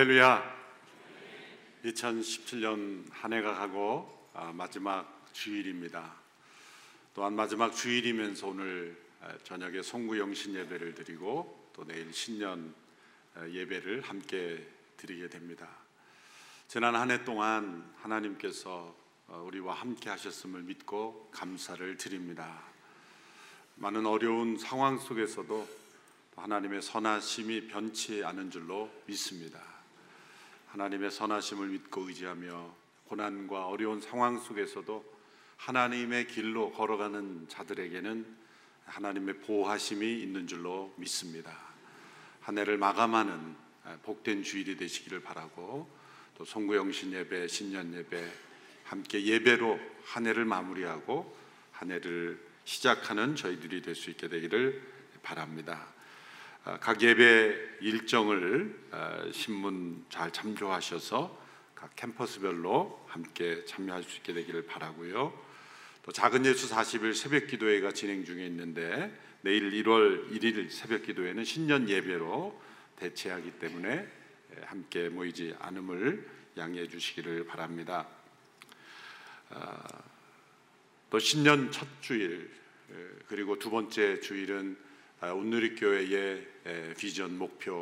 할렐루야. 0.00 0.42
2017년 1.84 3.04
한 3.10 3.34
해가 3.34 3.52
가고 3.52 4.30
아, 4.32 4.50
마지막 4.50 5.28
주일입니다. 5.34 6.14
또한 7.12 7.34
마지막 7.34 7.76
주일이면서 7.76 8.46
오늘 8.46 8.96
아, 9.20 9.36
저녁에 9.44 9.82
송구 9.82 10.18
영신 10.18 10.54
예배를 10.54 10.94
드리고 10.94 11.70
또 11.74 11.84
내일 11.84 12.10
신년 12.14 12.74
아, 13.34 13.46
예배를 13.46 14.00
함께 14.00 14.66
드리게 14.96 15.28
됩니다. 15.28 15.68
지난 16.66 16.94
한 16.96 17.10
해 17.10 17.22
동안 17.22 17.92
하나님께서 17.96 18.96
어, 19.26 19.44
우리와 19.48 19.74
함께 19.74 20.08
하셨음을 20.08 20.62
믿고 20.62 21.28
감사를 21.30 21.98
드립니다. 21.98 22.62
많은 23.74 24.06
어려운 24.06 24.56
상황 24.56 24.98
속에서도 24.98 25.68
하나님의 26.36 26.80
선하심이 26.80 27.68
변치 27.68 28.24
않은 28.24 28.50
줄로 28.50 28.90
믿습니다. 29.04 29.69
하나님의 30.70 31.10
선하심을 31.10 31.68
믿고 31.68 32.08
의지하며 32.08 32.74
고난과 33.06 33.66
어려운 33.66 34.00
상황 34.00 34.38
속에서도 34.38 35.04
하나님의 35.56 36.28
길로 36.28 36.70
걸어가는 36.70 37.48
자들에게는 37.48 38.24
하나님의 38.86 39.38
보호하심이 39.38 40.22
있는 40.22 40.46
줄로 40.46 40.94
믿습니다. 40.96 41.56
한 42.40 42.56
해를 42.56 42.78
마감하는 42.78 43.56
복된 44.02 44.42
주일이 44.42 44.76
되시기를 44.76 45.22
바라고 45.22 45.90
또 46.38 46.44
송구영신 46.44 47.12
예배, 47.12 47.48
신년 47.48 47.92
예배 47.92 48.32
함께 48.84 49.24
예배로 49.24 49.78
한 50.04 50.26
해를 50.26 50.44
마무리하고 50.44 51.36
한 51.72 51.90
해를 51.90 52.40
시작하는 52.64 53.34
저희들이 53.34 53.82
될 53.82 53.94
수 53.94 54.10
있게 54.10 54.28
되기를 54.28 54.82
바랍니다. 55.22 55.88
아, 56.62 56.78
각 56.78 57.00
예배 57.00 57.78
일정을 57.80 58.78
아, 58.90 59.24
신문 59.32 60.04
잘 60.10 60.30
참조하셔서 60.30 61.40
각 61.74 61.96
캠퍼스별로 61.96 63.02
함께 63.08 63.64
참여할 63.64 64.02
수 64.02 64.18
있게 64.18 64.34
되기를 64.34 64.66
바라고요. 64.66 65.32
또 66.02 66.12
작은 66.12 66.44
예수 66.44 66.68
40일 66.68 67.14
새벽 67.14 67.46
기도회가 67.46 67.92
진행 67.92 68.26
중에 68.26 68.44
있는데 68.46 69.10
내일 69.40 69.70
1월 69.70 70.30
1일 70.30 70.70
새벽 70.70 71.04
기도회는 71.04 71.44
신년 71.44 71.88
예배로 71.88 72.60
대체하기 72.96 73.52
때문에 73.52 74.06
함께 74.64 75.08
모이지 75.08 75.54
않음을 75.60 76.28
양해해 76.58 76.86
주시기를 76.86 77.46
바랍니다. 77.46 78.06
아, 79.48 79.82
또 81.08 81.18
신년 81.18 81.72
첫 81.72 81.88
주일 82.02 82.50
그리고 83.28 83.58
두 83.58 83.70
번째 83.70 84.20
주일은 84.20 84.89
온누리교회의 85.22 86.46
비전 86.96 87.36
목표가 87.36 87.78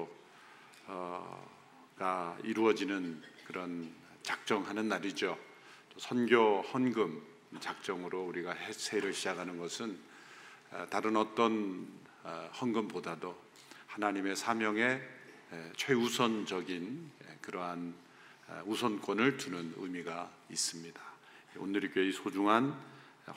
이루어지는 2.42 3.22
그런 3.46 3.92
작정하는 4.22 4.88
날이죠. 4.88 5.38
선교 5.96 6.62
헌금 6.62 7.22
작정으로 7.60 8.24
우리가 8.24 8.52
해세를 8.52 9.14
시작하는 9.14 9.56
것은 9.58 9.98
다른 10.90 11.16
어떤 11.16 11.86
헌금보다도 12.60 13.36
하나님의 13.86 14.34
사명에 14.36 15.00
최우선적인 15.76 17.10
그러한 17.40 17.94
우선권을 18.64 19.36
두는 19.36 19.74
의미가 19.76 20.30
있습니다. 20.50 21.00
교회 21.94 22.12
소중한 22.12 22.76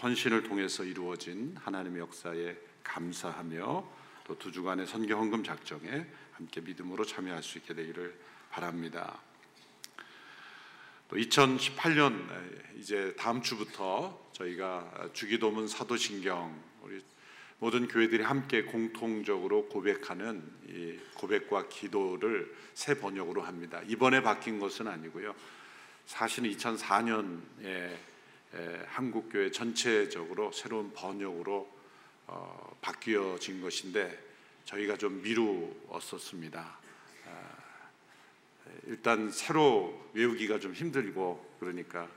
헌신을 0.02 0.44
통해서 0.44 0.84
이루어진 0.84 1.56
하나님의 1.58 2.02
역사에 2.02 2.58
감사하며 2.84 4.01
또 4.32 4.38
두 4.38 4.50
주간의 4.50 4.88
선교 4.88 5.16
헌금 5.16 5.44
작정에 5.44 6.06
함께 6.32 6.62
믿음으로 6.62 7.04
참여할 7.04 7.44
수 7.44 7.58
있게 7.58 7.74
되기를 7.74 8.18
바랍니다. 8.50 9.20
또 11.10 11.18
2018년 11.18 12.30
이제 12.78 13.14
다음 13.18 13.42
주부터 13.42 14.30
저희가 14.32 15.10
주기도문 15.12 15.68
사도신경 15.68 16.64
우리 16.84 17.04
모든 17.60 17.90
교회들이 17.90 18.24
함께 18.24 18.64
공통적으로 18.64 19.68
고백하는 19.68 20.42
이 20.68 20.98
고백과 21.16 21.68
기도를 21.68 22.56
새 22.74 22.98
번역으로 22.98 23.42
합니다. 23.42 23.82
이번에 23.86 24.24
바뀐 24.24 24.60
것은 24.60 24.88
아니고요. 24.88 25.36
사실은 26.06 26.50
2004년에 26.52 27.98
한국 28.88 29.30
교회 29.30 29.52
전체적으로 29.52 30.54
새로운 30.54 30.94
번역으로 30.94 31.81
어, 32.34 32.78
바뀌어진 32.80 33.62
것인데 33.62 34.18
저희가 34.64 34.96
좀 34.96 35.22
미루었었습니다. 35.22 36.78
아, 37.28 37.58
일단 38.88 39.30
새로 39.30 40.10
외우기가 40.14 40.60
좀 40.60 40.74
힘들고 40.74 41.58
그러니까 41.60 42.08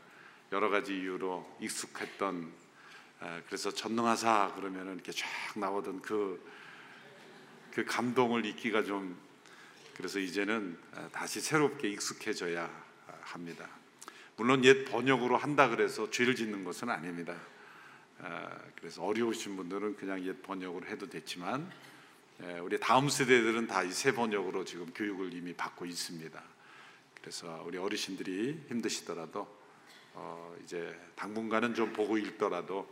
여러 0.53 0.69
가지 0.69 0.95
이유로 0.97 1.57
익숙했던 1.61 2.53
아, 3.21 3.43
그래서 3.47 3.73
전능하사 3.73 4.53
그러면은 4.55 4.95
이렇게 4.95 5.11
쫙 5.11 5.27
나오던 5.57 6.01
그, 6.01 6.49
그 7.73 7.85
감동을 7.85 8.47
잊기가 8.47 8.85
좀 8.85 9.19
그래서 9.97 10.21
이제는 10.21 10.79
아, 10.95 11.09
다시 11.11 11.41
새롭게 11.41 11.89
익숙해져야 11.89 12.71
합니다. 13.23 13.69
물론 14.37 14.65
옛 14.65 14.85
번역으로 14.85 15.37
한다 15.37 15.69
그래서 15.69 16.09
죄를 16.09 16.37
짓는 16.37 16.63
것은 16.63 16.89
아닙니다. 16.89 17.37
아, 18.27 18.49
그래서 18.77 19.03
어려우신 19.05 19.55
분들은 19.57 19.97
그냥 19.97 20.25
옛 20.25 20.41
번역으로 20.43 20.87
해도 20.87 21.09
됐지만 21.11 21.71
예, 22.43 22.59
우리 22.59 22.81
다음 22.81 23.09
세대들은 23.11 23.67
다 23.67 23.85
이 23.85 23.93
새 23.93 24.13
번역으로 24.15 24.65
지금 24.65 24.87
교육을 24.95 25.35
이미 25.35 25.53
받고 25.53 25.85
있습니다. 25.85 26.43
그래서 27.21 27.63
우리 27.67 27.77
어르신들이 27.77 28.65
힘드시더라도 28.69 29.47
어 30.15 30.57
이제 30.65 30.99
당분간은 31.17 31.75
좀 31.75 31.93
보고 31.93 32.17
읽더라도 32.17 32.89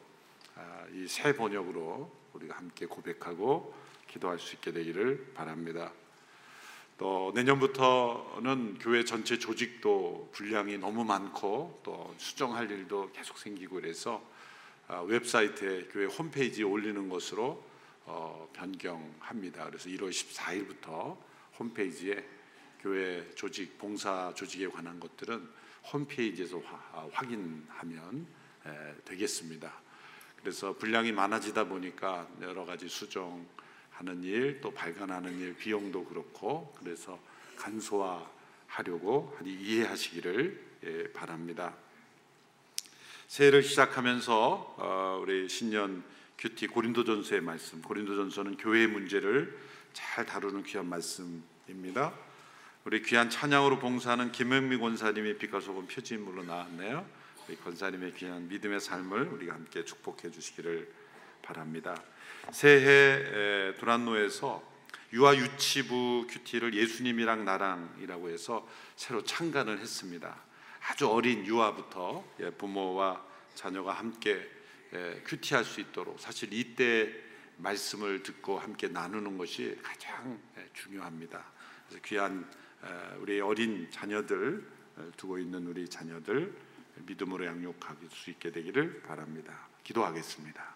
아, 0.55 0.85
이새 0.93 1.35
번역으로 1.35 2.13
우리가 2.35 2.57
함께 2.57 2.85
고백하고 2.85 3.75
기도할 4.09 4.39
수 4.39 4.55
있게 4.57 4.71
되기를 4.73 5.33
바랍니다. 5.35 5.93
또 6.99 7.33
내년부터는 7.35 8.79
교회 8.81 9.03
전체 9.05 9.39
조직도 9.39 10.29
분량이 10.33 10.77
너무 10.77 11.05
많고 11.05 11.81
또 11.83 12.15
수정할 12.19 12.71
일도 12.71 13.13
계속 13.13 13.39
생기고 13.39 13.77
그래서 13.77 14.23
아, 14.23 14.33
웹사이트에 15.01 15.89
교회 15.91 16.05
홈페이지에 16.05 16.65
올리는 16.65 17.09
것으로 17.09 17.65
어, 18.05 18.49
변경합니다. 18.53 19.67
그래서 19.67 19.89
1월 19.89 20.11
14일부터 20.11 21.17
홈페이지에 21.59 22.29
교회 22.81 23.31
조직 23.35 23.79
봉사 23.79 24.35
조직에 24.35 24.69
관한 24.69 25.01
것들은 25.01 25.49
홈페이지에서 25.93 26.59
화, 26.59 26.77
아, 26.93 27.09
확인하면 27.13 28.27
에, 28.67 28.95
되겠습니다. 29.05 29.73
그래서 30.41 30.73
분량이 30.75 31.13
많아지다 31.13 31.65
보니까 31.65 32.29
여러 32.41 32.65
가지 32.65 32.89
수정하는 32.89 34.23
일, 34.23 34.61
또 34.61 34.73
발간하는 34.73 35.39
일 35.39 35.57
비용도 35.57 36.05
그렇고 36.05 36.75
그래서 36.79 37.19
간소화하려고 37.57 39.39
이해하시기를 39.45 40.73
예, 40.85 41.13
바랍니다. 41.13 41.77
새해를 43.33 43.63
시작하면서 43.63 44.75
어, 44.77 45.19
우리 45.23 45.49
신년 45.49 46.05
큐티 46.37 46.67
고린도전서의 46.67 47.41
말씀, 47.41 47.81
고린도전서는 47.81 48.59
교회의 48.59 48.89
문제를 48.89 49.59
잘 49.95 50.27
다루는 50.27 50.65
귀한 50.65 50.87
말씀입니다. 50.87 52.13
우리 52.85 53.01
귀한 53.01 53.31
찬양으로 53.31 53.79
봉사하는 53.79 54.33
김영미 54.33 54.77
권사님이 54.77 55.39
빛과 55.39 55.61
소금 55.61 55.87
표지인물로 55.87 56.45
나왔네요. 56.45 57.07
우리 57.49 57.57
권사님의 57.57 58.13
귀한 58.17 58.49
믿음의 58.49 58.81
삶을 58.81 59.29
우리가 59.29 59.55
함께 59.55 59.83
축복해 59.83 60.31
주시기를 60.31 60.93
바랍니다. 61.41 61.97
새해 62.51 63.75
두란노에서 63.77 64.63
유아 65.15 65.37
유치부 65.37 66.27
큐티를 66.29 66.75
예수님이랑 66.75 67.47
나랑이라고 67.47 68.29
해서 68.29 68.69
새로 68.95 69.25
창간을 69.25 69.79
했습니다. 69.79 70.52
아주 70.89 71.09
어린 71.09 71.47
유아부터 71.47 72.25
예, 72.41 72.51
부모와 72.51 73.25
자녀가 73.55 73.93
함께 73.93 74.51
예, 74.93 75.23
큐티할 75.25 75.65
수 75.65 75.81
있도록 75.81 76.21
사실 76.21 76.53
이때 76.53 77.13
말씀을 77.57 78.23
듣고 78.23 78.59
함께 78.59 78.89
나누는 78.89 79.39
것이 79.39 79.79
가장 79.83 80.41
예, 80.59 80.69
중요합니다. 80.75 81.45
그래서 81.87 82.03
귀한 82.05 82.51
우리 83.21 83.41
어린 83.41 83.89
자녀들 83.93 84.67
두고 85.17 85.39
있는 85.39 85.69
우리 85.69 85.89
자녀들 85.89 86.53
믿음으로 87.07 87.47
양육할 87.47 87.97
수 88.11 88.31
있게 88.31 88.51
되기를 88.51 89.03
바랍니다. 89.03 89.69
기도하겠습니다. 89.85 90.75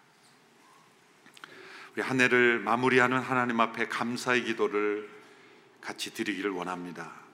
우리 1.93 2.01
한 2.01 2.21
해를 2.21 2.59
마무리하는 2.59 3.19
하나님 3.19 3.59
앞에 3.59 3.89
감사의 3.89 4.45
기도를 4.45 5.09
같이 5.81 6.13
드리기를 6.13 6.51
원합니다. 6.51 7.26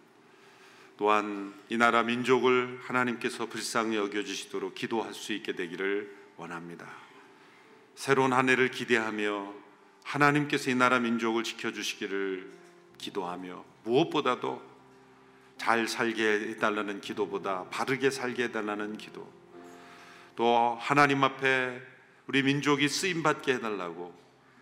또한 0.97 1.53
이 1.69 1.77
나라 1.77 2.03
민족을 2.03 2.79
하나님께서 2.83 3.47
불쌍히 3.47 3.97
여겨주시도록 3.97 4.75
기도할 4.75 5.13
수 5.13 5.33
있게 5.33 5.53
되기를 5.53 6.15
원합니다. 6.37 6.87
새로운 7.95 8.33
한 8.33 8.49
해를 8.49 8.69
기대하며 8.69 9.53
하나님께서 10.03 10.69
이 10.69 10.75
나라 10.75 10.99
민족을 10.99 11.43
지켜주시기를 11.43 12.51
기도하며 12.97 13.63
무엇보다도 13.83 14.61
잘 15.57 15.87
살게 15.87 16.49
해달라는 16.49 17.01
기도보다 17.01 17.65
바르게 17.69 18.09
살게 18.09 18.45
해달라는 18.45 18.97
기도 18.97 19.31
또 20.35 20.77
하나님 20.79 21.23
앞에 21.23 21.81
우리 22.27 22.43
민족이 22.43 22.89
쓰임 22.89 23.23
받게 23.23 23.55
해달라고 23.55 24.13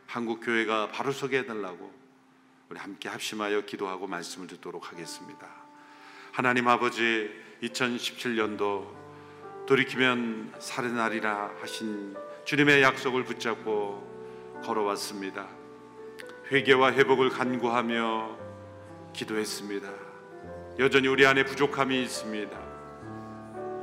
한국 0.07 0.41
교회가 0.43 0.89
바로 0.91 1.11
서게 1.11 1.39
해달라고 1.39 1.91
우리 2.69 2.79
함께 2.79 3.09
합심하여 3.09 3.61
기도하고 3.61 4.07
말씀을 4.07 4.47
듣도록 4.47 4.91
하겠습니다. 4.91 5.60
하나님 6.33 6.69
아버지 6.69 7.29
2017년도 7.61 8.85
돌이키면 9.67 10.53
살인하리라 10.59 11.51
하신 11.59 12.15
주님의 12.45 12.81
약속을 12.81 13.25
붙잡고 13.25 14.61
걸어왔습니다. 14.63 15.45
회개와 16.49 16.93
회복을 16.93 17.31
간구하며 17.31 18.37
기도했습니다. 19.11 19.89
여전히 20.79 21.09
우리 21.09 21.25
안에 21.25 21.43
부족함이 21.43 22.01
있습니다. 22.01 22.57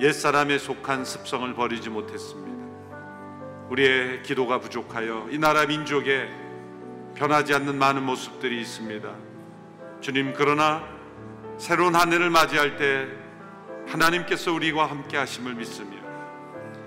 옛사람에 0.01 0.57
속한 0.57 1.05
습성을 1.05 1.53
버리지 1.53 1.91
못했습니다. 1.91 2.67
우리의 3.69 4.23
기도가 4.23 4.59
부족하여 4.59 5.29
이 5.31 5.37
나라 5.37 5.67
민족에 5.67 6.31
변하지 7.15 7.53
않는 7.53 7.77
많은 7.79 8.03
모습들이 8.05 8.59
있습니다. 8.59 9.15
주님, 10.01 10.33
그러나 10.35 10.98
새로운 11.59 11.97
한 11.97 12.13
해를 12.13 12.31
맞이할 12.31 12.77
때 12.77 13.09
하나님께서 13.89 14.53
우리와 14.53 14.89
함께 14.89 15.17
하심을 15.17 15.55
믿으며 15.55 15.99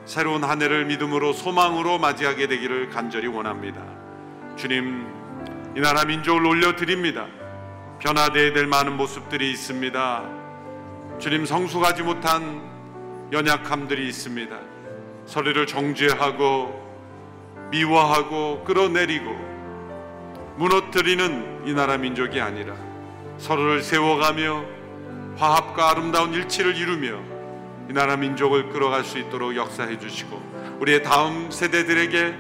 새로운 0.06 0.46
한 0.46 0.62
해를 0.62 0.86
믿음으로 0.86 1.34
소망으로 1.34 2.00
맞이하게 2.00 2.48
되기를 2.48 2.90
간절히 2.90 3.28
원합니다. 3.28 3.84
주님, 4.56 5.06
이 5.76 5.82
나라 5.82 6.06
민족을 6.06 6.46
올려드립니다. 6.46 7.28
변화되어야 8.00 8.54
될 8.54 8.66
많은 8.66 8.96
모습들이 8.96 9.52
있습니다. 9.52 10.24
주님, 11.20 11.46
성숙하지 11.46 12.04
못한 12.04 13.30
연약함들이 13.34 14.08
있습니다. 14.08 14.58
서로를 15.26 15.68
정죄하고 15.68 16.80
미워하고 17.72 18.64
끌어내리고 18.64 19.32
무너뜨리는 20.58 21.68
이 21.68 21.74
나라 21.74 21.98
민족이 21.98 22.40
아니라 22.40 22.91
서로를 23.42 23.82
세워가며 23.82 24.64
화합과 25.36 25.90
아름다운 25.90 26.32
일치를 26.32 26.76
이루며 26.76 27.20
이 27.90 27.94
나라 27.94 28.16
민족을 28.16 28.70
끌어갈 28.70 29.04
수 29.04 29.18
있도록 29.18 29.56
역사해 29.56 29.98
주시고 29.98 30.78
우리의 30.80 31.02
다음 31.02 31.50
세대들에게 31.50 32.36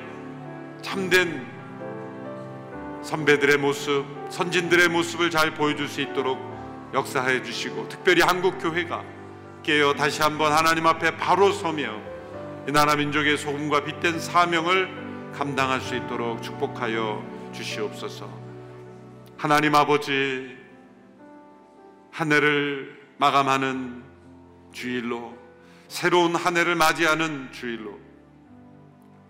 참된 0.83 1.48
선배들의 3.01 3.57
모습, 3.57 4.06
선진들의 4.30 4.89
모습을 4.89 5.31
잘 5.31 5.56
보여줄 5.56 5.88
수 5.88 6.01
있도록 6.01 6.39
역사해 6.94 7.42
주시고 7.42 7.89
특별히 7.89 8.21
한국 8.21 8.59
교회가 8.59 9.03
깨어 9.63 9.95
다시 9.95 10.21
한번 10.21 10.53
하나님 10.53 10.86
앞에 10.86 11.18
바로 11.18 11.51
서며 11.51 11.95
이 12.69 12.71
나라 12.71 12.95
민족의 12.95 13.38
소금과 13.39 13.86
빛된 13.86 14.19
사명을 14.19 15.31
감당할 15.33 15.81
수 15.81 15.95
있도록 15.95 16.44
축복하여 16.44 17.24
주시옵소서. 17.53 18.30
하나님 19.38 19.74
아버지 19.74 20.60
한 22.11 22.31
해를 22.31 22.99
마감하는 23.17 24.03
주일로 24.73 25.37
새로운 25.87 26.35
한 26.35 26.57
해를 26.57 26.75
맞이하는 26.75 27.51
주일로 27.51 27.99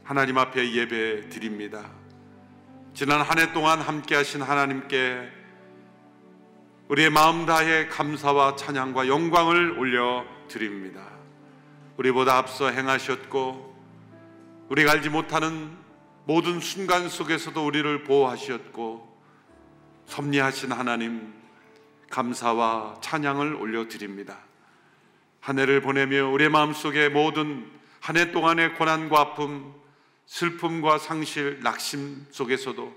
하나님 0.03 0.37
앞에 0.37 0.73
예배 0.73 1.29
드립니다. 1.29 1.89
지난 2.93 3.21
한 3.21 3.39
해 3.39 3.53
동안 3.53 3.79
함께 3.79 4.15
하신 4.15 4.41
하나님께 4.41 5.29
우리의 6.89 7.09
마음 7.09 7.45
다해 7.45 7.87
감사와 7.87 8.57
찬양과 8.57 9.07
영광을 9.07 9.77
올려 9.79 10.25
드립니다. 10.49 11.01
우리보다 11.97 12.37
앞서 12.37 12.69
행하셨고 12.69 13.71
우리가 14.69 14.91
알지 14.93 15.09
못하는 15.09 15.71
모든 16.25 16.59
순간 16.59 17.07
속에서도 17.07 17.65
우리를 17.65 18.03
보호하셨고 18.03 19.09
섭리하신 20.05 20.71
하나님 20.73 21.33
감사와 22.11 22.99
찬양을 23.01 23.55
올려 23.55 23.87
드립니다. 23.87 24.37
한 25.39 25.57
해를 25.57 25.81
보내며 25.81 26.29
우리의 26.29 26.51
마음속에 26.51 27.09
모든 27.09 27.67
한 27.99 28.17
해 28.17 28.31
동안의 28.31 28.75
고난과 28.75 29.19
아픔, 29.19 29.73
슬픔과 30.25 30.97
상실, 30.97 31.59
낙심 31.61 32.27
속에서도 32.31 32.95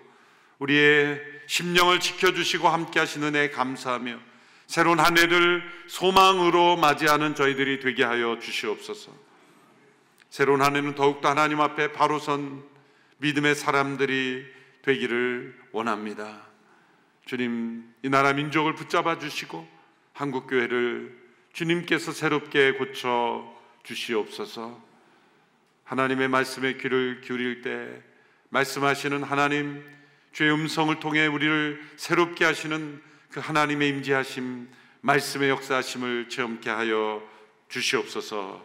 우리의 0.58 1.20
심령을 1.46 2.00
지켜주시고 2.00 2.68
함께 2.68 3.00
하시는 3.00 3.34
애 3.36 3.50
감사하며 3.50 4.18
새로운 4.66 4.98
한 4.98 5.18
해를 5.18 5.62
소망으로 5.88 6.76
맞이하는 6.76 7.34
저희들이 7.34 7.80
되게 7.80 8.02
하여 8.02 8.38
주시옵소서. 8.38 9.12
새로운 10.30 10.62
한 10.62 10.74
해는 10.74 10.94
더욱더 10.94 11.28
하나님 11.28 11.60
앞에 11.60 11.92
바로 11.92 12.18
선 12.18 12.64
믿음의 13.18 13.54
사람들이 13.54 14.46
되기를 14.82 15.54
원합니다. 15.72 16.53
주님, 17.24 17.94
이 18.02 18.08
나라 18.08 18.32
민족을 18.32 18.74
붙잡아 18.74 19.18
주시고 19.18 19.66
한국 20.12 20.46
교회를 20.46 21.16
주님께서 21.52 22.12
새롭게 22.12 22.72
고쳐 22.72 23.50
주시옵소서. 23.82 24.82
하나님의 25.84 26.28
말씀에 26.28 26.74
귀를 26.74 27.20
기울일 27.22 27.62
때 27.62 28.02
말씀하시는 28.50 29.22
하나님 29.22 29.84
주의 30.32 30.52
음성을 30.52 30.98
통해 31.00 31.26
우리를 31.26 31.80
새롭게 31.96 32.44
하시는 32.44 33.00
그 33.30 33.40
하나님의 33.40 33.88
임재하심 33.88 34.68
말씀의 35.00 35.50
역사하심을 35.50 36.28
체험케 36.28 36.70
하여 36.70 37.22
주시옵소서. 37.68 38.64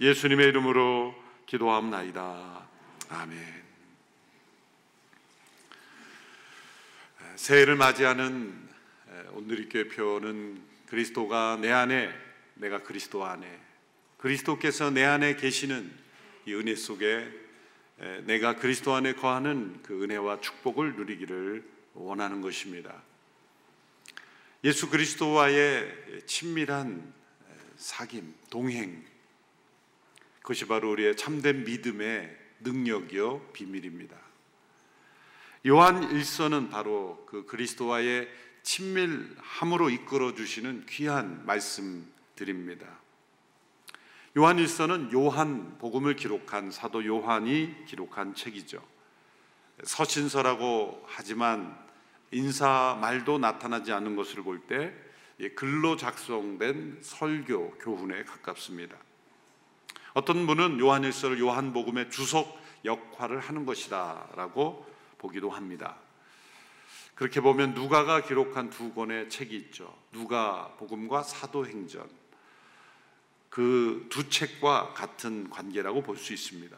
예수님의 0.00 0.48
이름으로 0.48 1.14
기도함나이다. 1.46 2.68
아멘. 3.10 3.63
새해를 7.36 7.74
맞이하는 7.76 8.54
오늘의 9.32 9.68
교회표는 9.68 10.62
그리스도가 10.86 11.58
내 11.60 11.70
안에 11.70 12.10
내가 12.54 12.82
그리스도 12.82 13.24
안에 13.24 13.60
그리스도께서 14.18 14.90
내 14.90 15.04
안에 15.04 15.36
계시는 15.36 15.90
이 16.46 16.54
은혜 16.54 16.76
속에 16.76 17.28
내가 18.24 18.56
그리스도 18.56 18.94
안에 18.94 19.14
거하는 19.14 19.82
그 19.82 20.04
은혜와 20.04 20.40
축복을 20.40 20.94
누리기를 20.94 21.64
원하는 21.94 22.40
것입니다. 22.40 23.02
예수 24.62 24.88
그리스도와의 24.88 26.22
친밀한 26.26 27.12
사귐, 27.76 28.22
동행 28.50 29.04
그것이 30.40 30.66
바로 30.66 30.90
우리의 30.92 31.16
참된 31.16 31.64
믿음의 31.64 32.36
능력이요 32.60 33.50
비밀입니다. 33.52 34.23
요한 35.66 36.10
일서는 36.10 36.68
바로 36.68 37.24
그 37.26 37.46
그리스도와의 37.46 38.28
친밀함으로 38.62 39.90
이끌어 39.90 40.34
주시는 40.34 40.86
귀한 40.88 41.44
말씀드립니다. 41.46 42.86
요한 44.36 44.58
일서는 44.58 45.12
요한 45.12 45.78
복음을 45.78 46.16
기록한 46.16 46.70
사도 46.70 47.04
요한이 47.06 47.86
기록한 47.86 48.34
책이죠. 48.34 48.82
서신서라고 49.82 51.04
하지만 51.06 51.78
인사 52.30 52.98
말도 53.00 53.38
나타나지 53.38 53.92
않는 53.92 54.16
것을 54.16 54.42
볼 54.42 54.66
때 54.66 54.92
글로 55.56 55.96
작성된 55.96 56.98
설교 57.02 57.78
교훈에 57.78 58.24
가깝습니다. 58.24 58.96
어떤 60.14 60.46
분은 60.46 60.78
요한일서를 60.78 61.40
요한복음의 61.40 62.10
주석 62.10 62.60
역할을 62.84 63.40
하는 63.40 63.66
것이다라고 63.66 64.93
보기도 65.18 65.50
합니다. 65.50 65.96
그렇게 67.14 67.40
보면 67.40 67.74
누가가 67.74 68.22
기록한 68.22 68.70
두 68.70 68.92
권의 68.92 69.30
책이 69.30 69.56
있죠. 69.56 69.96
누가 70.12 70.74
복음과 70.78 71.22
사도행전. 71.22 72.08
그 73.50 74.06
두 74.10 74.28
책과 74.28 74.94
같은 74.94 75.48
관계라고 75.48 76.02
볼 76.02 76.16
수 76.16 76.32
있습니다. 76.32 76.76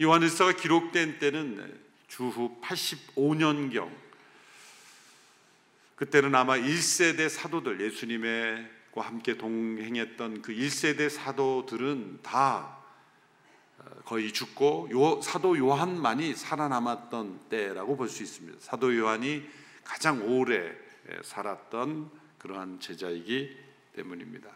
요한일서가 0.00 0.52
기록된 0.52 1.18
때는 1.18 1.80
주후 2.08 2.58
85년경. 2.62 3.90
그때는 5.96 6.34
아마 6.34 6.54
1세대 6.56 7.28
사도들 7.28 7.82
예수님과 7.82 9.02
함께 9.02 9.36
동행했던 9.36 10.40
그 10.40 10.54
1세대 10.54 11.10
사도들은 11.10 12.20
다 12.22 12.79
거의 14.10 14.32
죽고 14.32 14.88
요, 14.90 15.20
사도 15.22 15.56
요한만이 15.56 16.34
살아남았던 16.34 17.48
때라고 17.48 17.96
볼 17.96 18.08
수 18.08 18.24
있습니다. 18.24 18.58
사도 18.60 18.96
요한이 18.96 19.48
가장 19.84 20.28
오래 20.28 20.74
살았던 21.22 22.10
그러한 22.40 22.80
제자이기 22.80 23.56
때문입니다. 23.94 24.50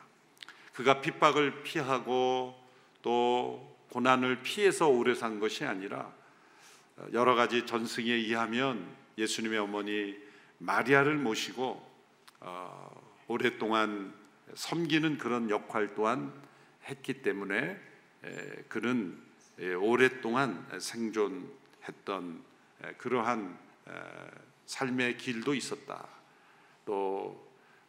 그가 0.72 1.00
핍박을 1.00 1.62
피하고 1.62 2.60
또 3.00 3.78
고난을 3.90 4.42
피해서 4.42 4.88
오래 4.88 5.14
산 5.14 5.38
것이 5.38 5.64
아니라 5.64 6.12
여러 7.12 7.36
가지 7.36 7.64
전승에 7.64 8.10
의하면 8.10 8.84
예수님의 9.18 9.60
어머니 9.60 10.16
마리아를 10.58 11.14
모시고 11.14 11.80
어, 12.40 13.14
오랫동안 13.28 14.12
섬기는 14.54 15.16
그런 15.18 15.48
역할 15.48 15.94
또한 15.94 16.32
했기 16.88 17.22
때문에 17.22 17.80
그는 18.68 19.23
오랫동안 19.80 20.66
생존했던 20.78 22.42
그러한 22.98 23.58
삶의 24.66 25.18
길도 25.18 25.54
있었다. 25.54 26.08
또 26.84 27.44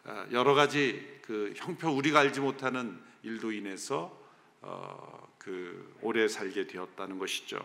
어, 0.05 0.25
여러 0.31 0.53
가지 0.53 1.19
그 1.23 1.53
형편 1.55 1.91
우리가 1.93 2.19
알지 2.19 2.39
못하는 2.39 2.99
일도 3.23 3.51
인해서 3.51 4.15
어, 4.61 5.27
그 5.39 5.95
오래 6.01 6.27
살게 6.27 6.67
되었다는 6.67 7.17
것이죠. 7.17 7.59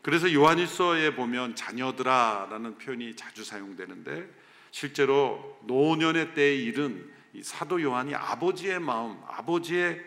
그래서 0.00 0.32
요한일서에 0.32 1.14
보면 1.14 1.54
자녀들아라는 1.54 2.78
표현이 2.78 3.16
자주 3.16 3.44
사용되는데 3.44 4.28
실제로 4.70 5.58
노년의 5.64 6.34
때에 6.34 6.56
이른 6.56 7.12
사도 7.42 7.80
요한이 7.80 8.14
아버지의 8.14 8.80
마음, 8.80 9.20
아버지의 9.26 10.02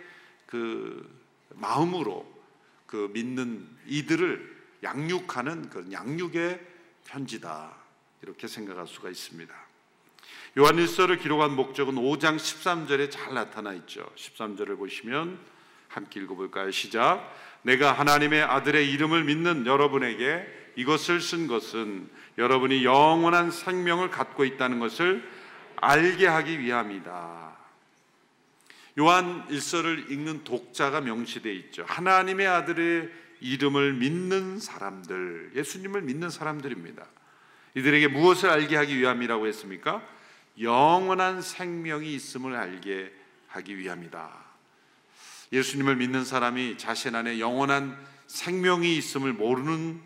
그 0.46 1.24
마음으로 1.56 2.37
그 2.88 3.10
믿는 3.14 3.68
이들을 3.86 4.58
양육하는 4.84 5.70
그런 5.70 5.92
양육의 5.92 6.60
편지다 7.06 7.76
이렇게 8.24 8.48
생각할 8.48 8.88
수가 8.88 9.10
있습니다. 9.10 9.54
요한일서를 10.58 11.20
기록한 11.20 11.56
목적은 11.56 11.96
5장 11.96 12.38
13절에 12.38 13.12
잘 13.12 13.34
나타나 13.34 13.74
있죠. 13.74 14.10
13절을 14.16 14.78
보시면 14.78 15.38
함께 15.88 16.20
읽어볼까요? 16.22 16.72
시작. 16.72 17.32
내가 17.62 17.92
하나님의 17.94 18.42
아들의 18.42 18.92
이름을 18.92 19.26
믿는 19.26 19.66
여러분에게 19.66 20.46
이것을 20.76 21.22
쓴 21.22 21.48
것은 21.48 22.10
여러분이 22.38 22.86
영원한 22.86 23.52
생명을 23.52 24.10
갖고 24.10 24.46
있다는 24.46 24.80
것을 24.80 25.28
알게 25.76 26.28
하기 26.28 26.60
위함이다. 26.60 27.57
요한 29.00 29.46
일서를 29.50 30.12
읽는 30.12 30.44
독자가 30.44 31.02
명시되어 31.02 31.54
있죠. 31.54 31.86
하나님의 31.88 32.48
아들의 32.48 33.10
이름을 33.40 33.94
믿는 33.94 34.60
사람들, 34.60 35.52
예수님을 35.56 36.02
믿는 36.02 36.30
사람들입니다. 36.30 37.06
이들에게 37.76 38.08
무엇을 38.08 38.50
알게 38.50 38.76
하기 38.76 38.98
위함이라고 38.98 39.46
했습니까? 39.48 40.02
영원한 40.60 41.42
생명이 41.44 42.12
있음을 42.16 42.56
알게 42.56 43.14
하기 43.50 43.78
위함이다. 43.78 44.48
예수님을 45.54 45.96
믿는 45.98 46.26
사람이 46.26 46.78
자신 46.78 47.14
안에 47.14 47.40
영원한 47.40 47.98
생명이 48.26 48.98
있음을 48.98 49.34
모르는 49.34 50.02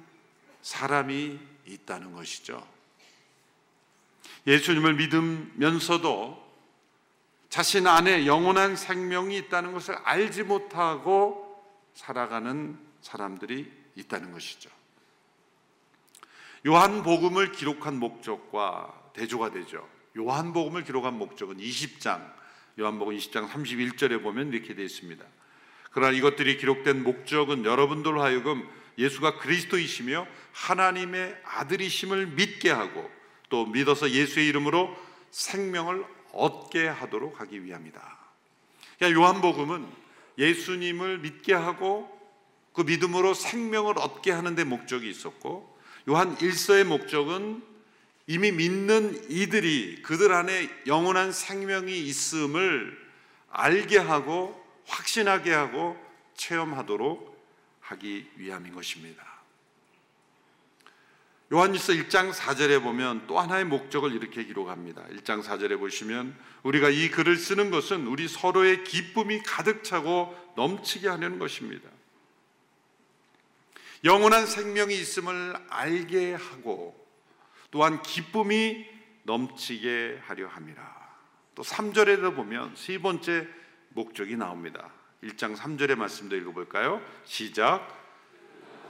사람이 0.61 1.39
있다는 1.65 2.11
것이죠. 2.11 2.67
예수님을 4.45 4.95
믿으면서도 4.95 6.50
자신 7.51 7.85
안에 7.85 8.25
영원한 8.27 8.77
생명이 8.77 9.35
있다는 9.35 9.73
것을 9.73 9.93
알지 10.05 10.43
못하고 10.43 11.61
살아가는 11.93 12.79
사람들이 13.01 13.69
있다는 13.95 14.31
것이죠. 14.31 14.69
요한복음을 16.65 17.51
기록한 17.51 17.99
목적과 17.99 19.11
대조가 19.13 19.51
되죠. 19.51 19.85
요한복음을 20.17 20.85
기록한 20.85 21.17
목적은 21.17 21.57
20장, 21.57 22.25
요한복음 22.79 23.17
20장 23.17 23.49
31절에 23.49 24.23
보면 24.23 24.53
이렇게 24.53 24.73
되어 24.73 24.85
있습니다. 24.85 25.25
그러나 25.91 26.15
이것들이 26.15 26.55
기록된 26.55 27.03
목적은 27.03 27.65
여러분들로 27.65 28.21
하여금 28.21 28.65
예수가 28.97 29.39
그리스도이시며 29.39 30.25
하나님의 30.53 31.37
아들이심을 31.43 32.27
믿게 32.27 32.71
하고 32.71 33.11
또 33.49 33.65
믿어서 33.65 34.09
예수의 34.09 34.47
이름으로 34.47 34.95
생명을 35.31 36.20
얻게 36.33 36.87
하도록 36.87 37.39
하기 37.39 37.63
위함이다. 37.63 38.17
그러니까 38.97 39.19
요한복음은 39.19 39.87
예수님을 40.37 41.19
믿게 41.19 41.53
하고 41.53 42.09
그 42.73 42.81
믿음으로 42.81 43.33
생명을 43.33 43.97
얻게 43.97 44.31
하는 44.31 44.55
데 44.55 44.63
목적이 44.63 45.09
있었고 45.09 45.77
요한 46.09 46.37
1서의 46.37 46.83
목적은 46.83 47.63
이미 48.27 48.51
믿는 48.51 49.29
이들이 49.29 50.01
그들 50.03 50.31
안에 50.31 50.69
영원한 50.87 51.31
생명이 51.31 51.99
있음을 51.99 52.97
알게 53.49 53.97
하고 53.97 54.61
확신하게 54.87 55.51
하고 55.51 55.97
체험하도록 56.35 57.31
하기 57.81 58.31
위함인 58.37 58.73
것입니다. 58.73 59.30
요한일서 61.53 61.91
1장 61.93 62.31
4절에 62.31 62.81
보면 62.81 63.27
또 63.27 63.37
하나의 63.37 63.65
목적을 63.65 64.13
이렇게 64.13 64.45
기록합니다. 64.45 65.03
1장 65.07 65.43
4절에 65.43 65.77
보시면 65.77 66.33
우리가 66.63 66.89
이 66.89 67.09
글을 67.11 67.35
쓰는 67.35 67.71
것은 67.71 68.07
우리 68.07 68.29
서로의 68.29 68.85
기쁨이 68.85 69.43
가득 69.43 69.83
차고 69.83 70.53
넘치게 70.55 71.09
하려는 71.09 71.39
것입니다. 71.39 71.89
영원한 74.05 74.47
생명이 74.47 74.95
있음을 74.95 75.55
알게 75.67 76.35
하고 76.35 76.95
또한 77.69 78.01
기쁨이 78.01 78.85
넘치게 79.23 80.21
하려 80.23 80.47
함이라. 80.47 81.01
또 81.55 81.63
3절에도 81.63 82.33
보면 82.33 82.75
세 82.77 82.97
번째 82.97 83.45
목적이 83.89 84.37
나옵니다. 84.37 84.89
1장 85.21 85.57
3절의 85.57 85.95
말씀도 85.97 86.37
읽어볼까요? 86.37 87.01
시작. 87.25 88.00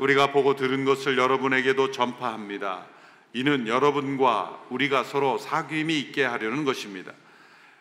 우리가 0.01 0.31
보고 0.31 0.55
들은 0.55 0.83
것을 0.83 1.15
여러분에게도 1.15 1.91
전파합니다. 1.91 2.87
이는 3.33 3.67
여러분과 3.67 4.65
우리가 4.71 5.03
서로 5.03 5.37
사귐이 5.37 5.91
있게 5.91 6.23
하려는 6.23 6.65
것입니다. 6.65 7.13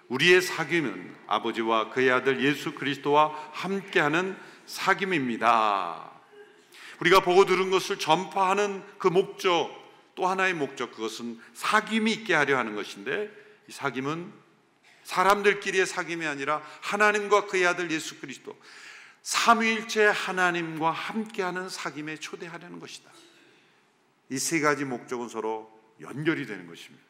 우리의 0.08 0.42
사귐은 0.42 1.14
아버지와 1.26 1.88
그의 1.88 2.10
아들 2.10 2.44
예수 2.44 2.72
그리스도와 2.74 3.32
함께하는 3.52 4.36
사귐입니다. 4.66 6.10
우리가 7.00 7.20
보고 7.20 7.46
들은 7.46 7.70
것을 7.70 7.98
전파하는 7.98 8.82
그 8.98 9.08
목적 9.08 9.70
또 10.14 10.26
하나의 10.26 10.52
목적 10.52 10.92
그것은 10.92 11.40
사귐이 11.54 12.06
있게 12.10 12.34
하려 12.34 12.58
하는 12.58 12.74
것인데 12.74 13.30
이 13.66 13.72
사귐은 13.72 14.30
사람들끼리의 15.04 15.86
사귐이 15.86 16.28
아니라 16.28 16.60
하나님과 16.82 17.46
그의 17.46 17.66
아들 17.66 17.90
예수 17.90 18.20
그리스도 18.20 18.54
삼위일체 19.22 20.06
하나님과 20.06 20.90
함께하는 20.90 21.68
사귐에 21.68 22.20
초대하려는 22.20 22.80
것이다. 22.80 23.10
이 24.30 24.38
세 24.38 24.60
가지 24.60 24.84
목적은 24.84 25.28
서로 25.28 25.70
연결이 26.00 26.46
되는 26.46 26.66
것입니다. 26.66 27.04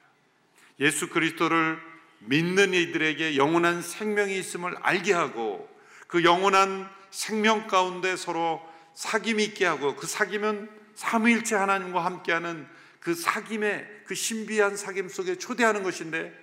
예수 0.80 1.08
그리스도를 1.10 1.78
믿는 2.20 2.74
이들에게 2.74 3.36
영원한 3.36 3.82
생명이 3.82 4.38
있음을 4.38 4.76
알게 4.80 5.12
하고 5.12 5.68
그 6.06 6.24
영원한 6.24 6.88
생명 7.10 7.66
가운데 7.66 8.16
서로 8.16 8.60
사귐이 8.94 9.40
있게 9.40 9.66
하고 9.66 9.96
그 9.96 10.06
사귐은 10.06 10.68
삼위일체 10.94 11.54
하나님과 11.54 12.04
함께하는 12.04 12.66
그 13.00 13.12
사귐의 13.12 14.04
그 14.04 14.14
신비한 14.14 14.74
사귐 14.74 15.08
속에 15.08 15.36
초대하는 15.36 15.82
것인데 15.82 16.34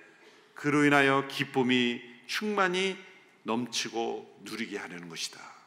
그로 0.54 0.84
인하여 0.84 1.26
기쁨이 1.28 2.00
충만히 2.26 2.96
넘치고 3.42 4.42
누리게 4.44 4.78
하려는 4.78 5.08
것이다. 5.08 5.57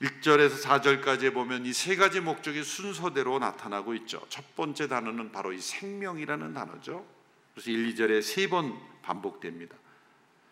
1절에서 0.00 0.62
4절까지 0.62 1.32
보면 1.34 1.66
이 1.66 1.72
세 1.72 1.94
가지 1.96 2.20
목적이 2.20 2.62
순서대로 2.62 3.38
나타나고 3.38 3.94
있죠. 3.94 4.24
첫 4.28 4.56
번째 4.56 4.88
단어는 4.88 5.30
바로 5.30 5.52
이 5.52 5.60
생명이라는 5.60 6.54
단어죠. 6.54 7.06
그래서 7.54 7.70
1, 7.70 7.94
2절에 7.94 8.22
세 8.22 8.48
번 8.48 8.78
반복됩니다. 9.02 9.76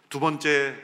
두 0.08 0.20
번째 0.20 0.76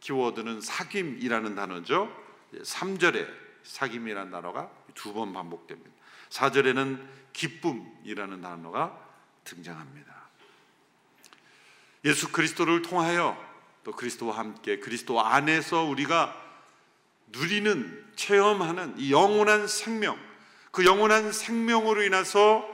키워드는 0.00 0.60
사귐이라는 0.60 1.54
단어죠. 1.54 2.10
3절에 2.54 3.26
사귐이라는 3.64 4.30
단어가 4.32 4.70
두 4.94 5.12
번 5.12 5.32
반복됩니다. 5.32 5.90
4절에는 6.30 7.00
기쁨이라는 7.32 8.40
단어가 8.40 8.98
등장합니다. 9.44 10.12
예수 12.04 12.32
그리스도를 12.32 12.82
통하여 12.82 13.36
또 13.84 13.92
그리스도와 13.92 14.38
함께 14.38 14.78
그리스도 14.78 15.20
안에서 15.24 15.84
우리가 15.84 16.41
누리는 17.32 18.06
체험하는 18.16 18.94
이 18.98 19.12
영원한 19.12 19.66
생명 19.66 20.18
그 20.70 20.84
영원한 20.84 21.32
생명으로 21.32 22.02
인해서 22.02 22.66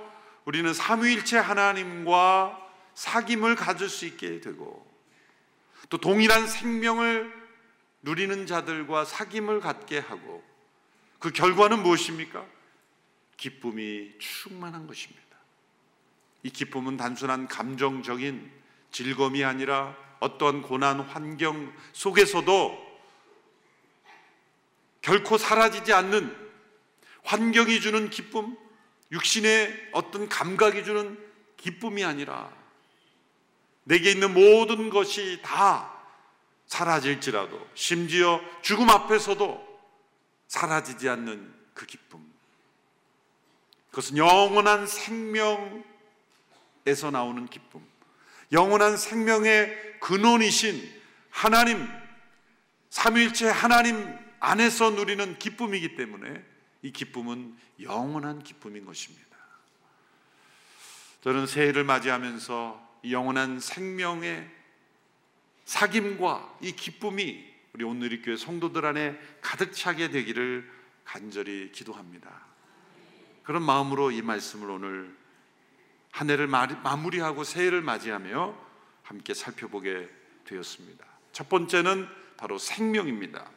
우리는 0.44 0.72
삼위일체 0.72 1.38
하나님과 1.38 2.58
사귐을 2.94 3.56
가질 3.56 3.88
수 3.88 4.06
있게 4.06 4.40
되고 4.40 4.86
또 5.88 5.98
동일한 5.98 6.46
생명을 6.46 7.32
누리는 8.02 8.46
자들과 8.46 9.04
사귐을 9.04 9.60
갖게 9.60 9.98
하고 9.98 10.42
그 11.18 11.32
결과는 11.32 11.82
무엇입니까? 11.82 12.44
기쁨이 13.36 14.12
충만한 14.18 14.86
것입니다. 14.86 15.22
이 16.42 16.50
기쁨은 16.50 16.96
단순한 16.96 17.48
감정적인 17.48 18.50
즐거움이 18.92 19.44
아니라 19.44 19.96
어떤 20.20 20.62
고난 20.62 21.00
환경 21.00 21.72
속에서도 21.92 22.87
결코 25.00 25.38
사라지지 25.38 25.92
않는 25.92 26.34
환경이 27.24 27.80
주는 27.80 28.10
기쁨, 28.10 28.56
육신의 29.12 29.90
어떤 29.92 30.28
감각이 30.28 30.84
주는 30.84 31.18
기쁨이 31.56 32.04
아니라 32.04 32.50
내게 33.84 34.10
있는 34.10 34.34
모든 34.34 34.90
것이 34.90 35.40
다 35.42 35.94
사라질지라도 36.66 37.68
심지어 37.74 38.40
죽음 38.62 38.90
앞에서도 38.90 39.66
사라지지 40.46 41.08
않는 41.08 41.54
그 41.74 41.86
기쁨. 41.86 42.26
그것은 43.90 44.16
영원한 44.18 44.86
생명에서 44.86 45.82
나오는 47.10 47.46
기쁨. 47.46 47.86
영원한 48.52 48.96
생명의 48.96 49.98
근원이신 50.00 50.98
하나님, 51.30 51.88
삼위일체 52.90 53.48
하나님 53.48 54.27
안에서 54.40 54.90
누리는 54.90 55.38
기쁨이기 55.38 55.94
때문에 55.94 56.44
이 56.82 56.92
기쁨은 56.92 57.56
영원한 57.82 58.42
기쁨인 58.42 58.84
것입니다. 58.84 59.28
저는 61.22 61.46
새해를 61.46 61.84
맞이하면서 61.84 63.00
영원한 63.10 63.60
생명의 63.60 64.48
사김과 65.64 66.58
이 66.62 66.72
기쁨이 66.72 67.44
우리 67.74 67.84
오늘의 67.84 68.22
교회 68.22 68.36
성도들 68.36 68.86
안에 68.86 69.18
가득 69.40 69.72
차게 69.72 70.10
되기를 70.10 70.70
간절히 71.04 71.70
기도합니다. 71.72 72.46
그런 73.42 73.62
마음으로 73.62 74.10
이 74.10 74.22
말씀을 74.22 74.70
오늘 74.70 75.16
한 76.10 76.30
해를 76.30 76.46
마무리하고 76.46 77.44
새해를 77.44 77.82
맞이하며 77.82 78.54
함께 79.02 79.34
살펴보게 79.34 80.08
되었습니다. 80.44 81.04
첫 81.32 81.48
번째는 81.48 82.08
바로 82.36 82.58
생명입니다. 82.58 83.50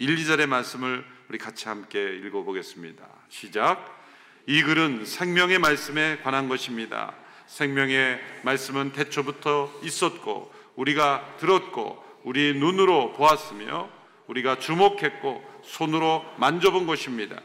1, 0.00 0.16
2절의 0.16 0.46
말씀을 0.46 1.04
우리 1.28 1.36
같이 1.36 1.68
함께 1.68 2.02
읽어보겠습니다. 2.24 3.04
시작. 3.28 4.02
이 4.46 4.62
글은 4.62 5.04
생명의 5.04 5.58
말씀에 5.58 6.20
관한 6.22 6.48
것입니다. 6.48 7.12
생명의 7.46 8.18
말씀은 8.42 8.92
태초부터 8.92 9.70
있었고 9.82 10.54
우리가 10.76 11.36
들었고 11.38 12.02
우리 12.24 12.54
눈으로 12.54 13.12
보았으며 13.12 13.90
우리가 14.26 14.58
주목했고 14.58 15.44
손으로 15.64 16.24
만져본 16.38 16.86
것입니다. 16.86 17.38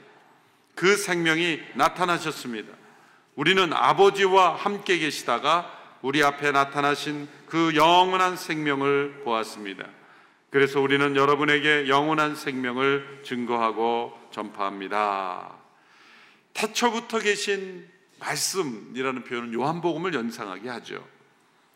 그 0.75 0.95
생명이 0.95 1.59
나타나셨습니다. 1.73 2.71
우리는 3.35 3.73
아버지와 3.73 4.55
함께 4.55 4.97
계시다가 4.97 5.69
우리 6.01 6.23
앞에 6.23 6.53
나타나신 6.53 7.27
그 7.47 7.75
영원한 7.75 8.37
생명을 8.37 9.23
보았습니다. 9.25 9.89
그래서 10.55 10.79
우리는 10.79 11.17
여러분에게 11.17 11.89
영원한 11.89 12.33
생명을 12.33 13.23
증거하고 13.25 14.17
전파합니다. 14.31 15.53
태초부터 16.53 17.19
계신 17.19 17.85
말씀이라는 18.21 19.25
표현은 19.25 19.53
요한복음을 19.53 20.13
연상하게 20.13 20.69
하죠. 20.69 21.05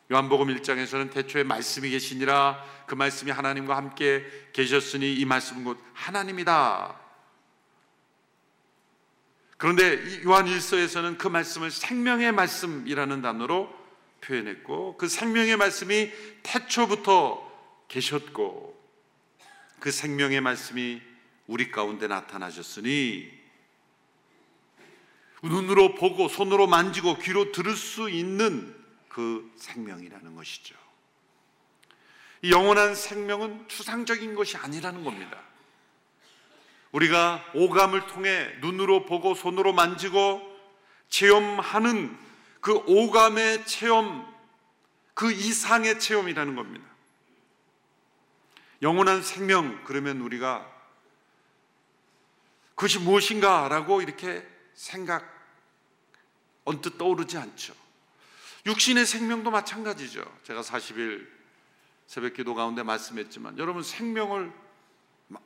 요한복음 0.09 0.47
1장에서는 0.55 1.11
태초에 1.11 1.43
말씀이 1.43 1.89
계시니라 1.89 2.63
그 2.87 2.95
말씀이 2.95 3.31
하나님과 3.31 3.75
함께 3.75 4.25
계셨으니 4.53 5.13
이 5.13 5.25
말씀은 5.25 5.65
곧 5.65 5.77
하나님이다. 5.93 6.97
그런데 9.57 10.23
요한 10.23 10.45
1서에서는 10.45 11.17
그 11.17 11.27
말씀을 11.27 11.69
생명의 11.69 12.31
말씀이라는 12.31 13.21
단어로 13.21 13.77
표현했고 14.21 14.95
그 14.95 15.09
생명의 15.09 15.57
말씀이 15.57 16.13
태초부터 16.43 17.48
계셨고 17.89 18.79
그 19.79 19.91
생명의 19.91 20.39
말씀이 20.39 21.01
우리 21.47 21.71
가운데 21.71 22.07
나타나셨으니 22.07 23.29
눈으로 25.43 25.95
보고 25.95 26.27
손으로 26.27 26.67
만지고 26.67 27.17
귀로 27.17 27.51
들을 27.51 27.75
수 27.75 28.09
있는 28.09 28.75
그 29.07 29.51
생명이라는 29.57 30.35
것이죠. 30.35 30.75
이 32.41 32.51
영원한 32.51 32.95
생명은 32.95 33.67
추상적인 33.67 34.35
것이 34.35 34.57
아니라는 34.57 35.03
겁니다. 35.03 35.41
우리가 36.91 37.43
오감을 37.53 38.07
통해 38.07 38.49
눈으로 38.61 39.05
보고 39.05 39.33
손으로 39.33 39.73
만지고 39.73 40.41
체험하는 41.09 42.17
그 42.61 42.73
오감의 42.73 43.65
체험, 43.65 44.25
그 45.13 45.31
이상의 45.31 45.99
체험이라는 45.99 46.55
겁니다. 46.55 46.85
영원한 48.81 49.21
생명, 49.21 49.83
그러면 49.83 50.21
우리가 50.21 50.65
그것이 52.75 52.99
무엇인가라고 52.99 54.01
이렇게 54.01 54.47
생각, 54.73 55.25
언뜻 56.63 56.97
떠오르지 56.97 57.37
않죠. 57.37 57.73
육신의 58.65 59.05
생명도 59.05 59.51
마찬가지죠. 59.51 60.23
제가 60.43 60.61
40일 60.61 61.27
새벽 62.07 62.33
기도 62.33 62.55
가운데 62.55 62.83
말씀했지만 62.83 63.57
여러분 63.57 63.83
생명을 63.83 64.51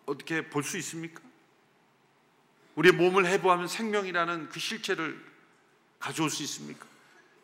어떻게 0.05 0.49
볼 0.49 0.63
수 0.63 0.77
있습니까? 0.77 1.21
우리의 2.75 2.93
몸을 2.93 3.25
해부하면 3.25 3.67
생명이라는 3.67 4.49
그 4.49 4.59
실체를 4.59 5.23
가져올 5.99 6.29
수 6.29 6.43
있습니까? 6.43 6.85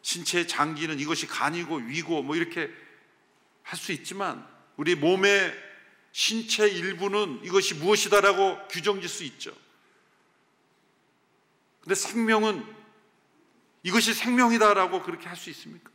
신체의 0.02 0.48
장기는 0.48 1.00
이것이 1.00 1.28
간이고 1.28 1.76
위고 1.78 2.22
뭐 2.24 2.36
이렇게 2.36 2.72
할 3.64 3.78
수 3.78 3.92
있지만 3.92 4.48
우리 4.78 4.96
몸의 4.96 5.69
신체 6.20 6.68
일부는 6.68 7.40
이것이 7.46 7.76
무엇이다라고 7.76 8.68
규정질 8.68 9.08
수 9.08 9.24
있죠. 9.24 9.56
근데 11.80 11.96
생명은 11.96 12.66
이것이 13.84 14.14
생명이다라고 14.14 15.02
그렇게 15.04 15.30
할 15.30 15.38
수 15.38 15.50
있습니까? 15.52 15.90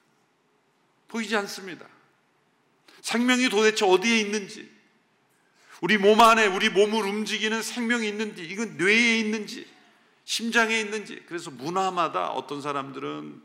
보이지 1.09 1.37
않습니다. 1.37 1.87
생명이 3.03 3.51
도대체 3.51 3.85
어디에 3.85 4.19
있는지, 4.21 4.73
우리 5.83 5.99
몸 5.99 6.19
안에 6.23 6.47
우리 6.47 6.71
몸을 6.71 7.05
움직이는 7.05 7.61
생명이 7.61 8.09
있는지, 8.09 8.45
이건 8.45 8.79
뇌에 8.79 9.19
있는지, 9.19 9.71
심장에 10.25 10.81
있는지, 10.81 11.23
그래서 11.27 11.51
문화마다 11.51 12.31
어떤 12.31 12.63
사람들은 12.63 13.43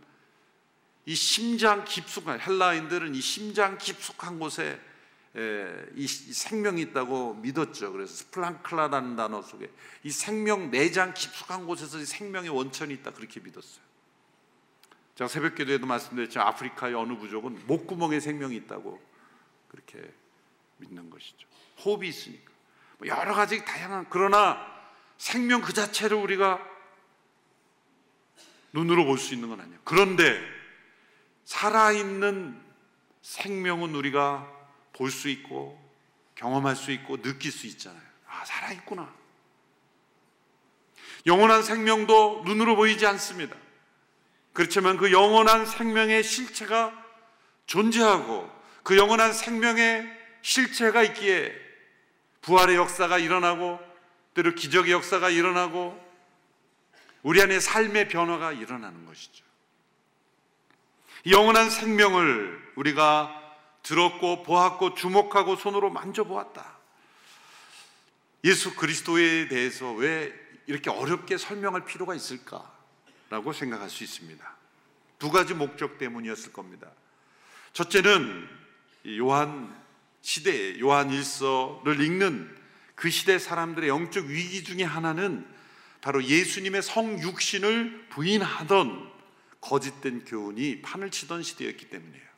이 1.07 1.13
심장 1.13 1.83
깊숙한, 1.83 2.39
헬라인들은 2.39 3.15
이 3.15 3.19
심장 3.19 3.77
깊숙한 3.77 4.39
곳에 4.39 4.79
이 5.95 6.07
생명이 6.07 6.81
있다고 6.81 7.35
믿었죠. 7.35 7.91
그래서 7.91 8.13
스플랑클라라는 8.15 9.15
단어 9.15 9.41
속에 9.41 9.69
이 10.03 10.09
생명 10.11 10.71
내장 10.71 11.13
깊숙한 11.13 11.65
곳에서 11.65 12.03
생명의 12.03 12.49
원천이 12.49 12.93
있다 12.95 13.11
그렇게 13.11 13.39
믿었어요. 13.39 13.83
제가 15.15 15.27
새벽 15.27 15.55
기도에도 15.55 15.85
말씀드렸지만 15.85 16.47
아프리카의 16.47 16.95
어느 16.95 17.17
부족은 17.17 17.67
목구멍에 17.67 18.19
생명이 18.19 18.55
있다고 18.55 18.99
그렇게 19.67 20.01
믿는 20.77 21.09
것이죠. 21.09 21.47
호흡이 21.83 22.07
있으니까. 22.07 22.51
뭐 22.97 23.07
여러 23.07 23.33
가지 23.33 23.63
다양한 23.63 24.07
그러나 24.09 24.65
생명 25.17 25.61
그 25.61 25.73
자체를 25.73 26.17
우리가 26.17 26.59
눈으로 28.73 29.05
볼 29.05 29.17
수 29.17 29.33
있는 29.33 29.49
건 29.49 29.61
아니에요. 29.61 29.79
그런데 29.83 30.41
살아있는 31.45 32.59
생명은 33.21 33.95
우리가 33.95 34.58
볼 34.99 35.11
수 35.11 35.29
있고 35.29 35.79
경험할 36.35 36.75
수 36.75 36.91
있고 36.91 37.21
느낄 37.21 37.51
수 37.51 37.67
있잖아요. 37.67 38.01
아, 38.27 38.43
살아있구나. 38.45 39.11
영원한 41.25 41.63
생명도 41.63 42.43
눈으로 42.45 42.75
보이지 42.75 43.05
않습니다. 43.07 43.55
그렇지만 44.53 44.97
그 44.97 45.11
영원한 45.11 45.65
생명의 45.65 46.23
실체가 46.23 46.93
존재하고 47.65 48.49
그 48.83 48.97
영원한 48.97 49.31
생명의 49.31 50.09
실체가 50.41 51.03
있기에 51.03 51.53
부활의 52.41 52.75
역사가 52.75 53.19
일어나고 53.19 53.79
때로 54.33 54.53
기적의 54.53 54.91
역사가 54.91 55.29
일어나고 55.29 55.97
우리 57.23 57.41
안에 57.41 57.59
삶의 57.59 58.09
변화가 58.09 58.53
일어나는 58.53 59.05
것이죠. 59.05 59.45
영원한 61.29 61.69
생명을 61.69 62.73
우리가 62.75 63.38
들었고 63.83 64.43
보았고 64.43 64.95
주목하고 64.95 65.55
손으로 65.55 65.89
만져보았다. 65.89 66.77
예수 68.43 68.75
그리스도에 68.75 69.47
대해서 69.47 69.91
왜 69.93 70.33
이렇게 70.67 70.89
어렵게 70.89 71.37
설명할 71.37 71.85
필요가 71.85 72.15
있을까? 72.15 72.71
라고 73.29 73.53
생각할 73.53 73.89
수 73.89 74.03
있습니다. 74.03 74.57
두 75.17 75.29
가지 75.31 75.53
목적 75.53 75.97
때문이었을 75.97 76.53
겁니다. 76.53 76.89
첫째는 77.73 78.47
요한 79.19 79.75
시대, 80.21 80.79
요한 80.79 81.11
일서를 81.11 82.01
읽는 82.01 82.57
그 82.95 83.09
시대 83.09 83.39
사람들의 83.39 83.89
영적 83.89 84.25
위기 84.25 84.63
중에 84.63 84.83
하나는 84.83 85.47
바로 86.01 86.23
예수님의 86.23 86.81
성육신을 86.81 88.07
부인하던 88.09 89.11
거짓된 89.61 90.25
교훈이 90.25 90.81
판을 90.81 91.11
치던 91.11 91.43
시대였기 91.43 91.89
때문이에요. 91.89 92.28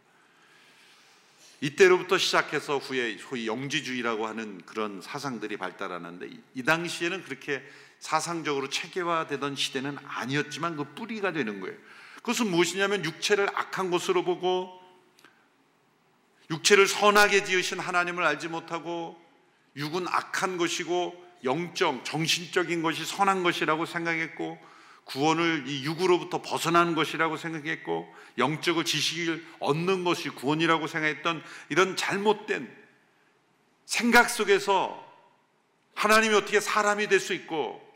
이때로부터 1.61 2.17
시작해서 2.17 2.79
후에 2.79 3.17
소위 3.19 3.47
영지주의라고 3.47 4.27
하는 4.27 4.61
그런 4.65 4.99
사상들이 4.99 5.57
발달하는데 5.57 6.27
이 6.55 6.63
당시에는 6.63 7.23
그렇게 7.23 7.63
사상적으로 7.99 8.67
체계화되던 8.67 9.55
시대는 9.55 9.97
아니었지만 10.03 10.75
그 10.75 10.83
뿌리가 10.95 11.31
되는 11.33 11.61
거예요. 11.61 11.77
그것은 12.17 12.49
무엇이냐면 12.49 13.05
육체를 13.05 13.47
악한 13.53 13.91
것으로 13.91 14.23
보고 14.23 14.81
육체를 16.49 16.87
선하게 16.87 17.43
지으신 17.43 17.79
하나님을 17.79 18.23
알지 18.23 18.47
못하고 18.47 19.21
육은 19.75 20.07
악한 20.07 20.57
것이고 20.57 21.31
영적, 21.43 22.05
정신적인 22.05 22.81
것이 22.81 23.05
선한 23.05 23.43
것이라고 23.43 23.85
생각했고 23.85 24.59
구원을 25.11 25.65
이 25.67 25.83
육으로부터 25.83 26.41
벗어나는 26.41 26.95
것이라고 26.95 27.37
생각했고 27.37 28.13
영적을 28.37 28.85
지식을 28.85 29.45
얻는 29.59 30.03
것이 30.03 30.29
구원이라고 30.29 30.87
생각했던 30.87 31.43
이런 31.69 31.95
잘못된 31.97 32.73
생각 33.85 34.29
속에서 34.29 35.05
하나님이 35.95 36.35
어떻게 36.35 36.59
사람이 36.59 37.07
될 37.07 37.19
수 37.19 37.33
있고 37.33 37.91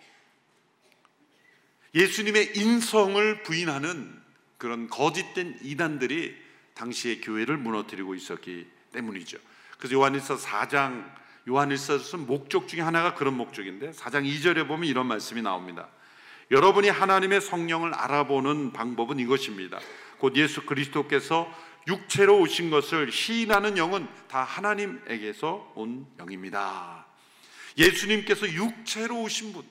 예수님의 1.95 2.57
인성을 2.57 3.43
부인하는 3.43 4.21
그런 4.57 4.89
거짓된 4.89 5.59
이단들이 5.61 6.35
당시의 6.73 7.21
교회를 7.21 7.55
무너뜨리고 7.55 8.15
있었기 8.15 8.67
때문이죠. 8.91 9.37
그래서 9.77 9.95
요한일서 9.95 10.35
4장 10.35 11.09
요한일서에서 11.47 12.17
목적 12.17 12.67
중에 12.67 12.81
하나가 12.81 13.13
그런 13.13 13.37
목적인데 13.37 13.91
4장 13.91 14.25
2절에 14.25 14.67
보면 14.67 14.89
이런 14.89 15.05
말씀이 15.07 15.41
나옵니다. 15.41 15.87
여러분이 16.51 16.89
하나님의 16.89 17.41
성령을 17.41 17.93
알아보는 17.93 18.71
방법은 18.73 19.19
이것입니다. 19.19 19.79
곧 20.19 20.35
예수 20.35 20.65
그리스도께서 20.65 21.51
육체로 21.87 22.39
오신 22.39 22.69
것을 22.69 23.11
시인하는 23.11 23.77
영은 23.77 24.07
다 24.27 24.43
하나님에게서 24.43 25.73
온 25.75 26.07
영입니다. 26.19 27.05
예수님께서 27.77 28.47
육체로 28.51 29.21
오신 29.21 29.53
분, 29.53 29.63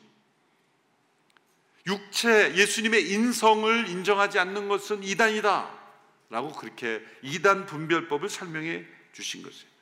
육체, 1.87 2.55
예수님의 2.55 3.11
인성을 3.11 3.89
인정하지 3.89 4.39
않는 4.39 4.69
것은 4.69 5.03
이단이다. 5.03 5.85
라고 6.31 6.53
그렇게 6.53 7.03
이단 7.23 7.67
분별법을 7.67 8.29
설명해 8.29 8.85
주신 9.13 9.43
것이에요. 9.43 9.75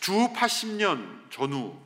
주 0.00 0.12
80년 0.34 1.30
전후 1.30 1.76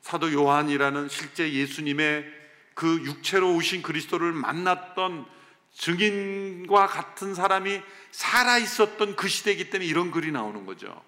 사도 0.00 0.32
요한이라는 0.32 1.08
실제 1.08 1.52
예수님의 1.52 2.41
그 2.74 3.02
육체로 3.04 3.54
오신 3.54 3.82
그리스도를 3.82 4.32
만났던 4.32 5.26
증인과 5.74 6.86
같은 6.86 7.34
사람이 7.34 7.80
살아 8.10 8.58
있었던 8.58 9.16
그 9.16 9.28
시대이기 9.28 9.70
때문에 9.70 9.88
이런 9.88 10.10
글이 10.10 10.32
나오는 10.32 10.66
거죠. 10.66 11.02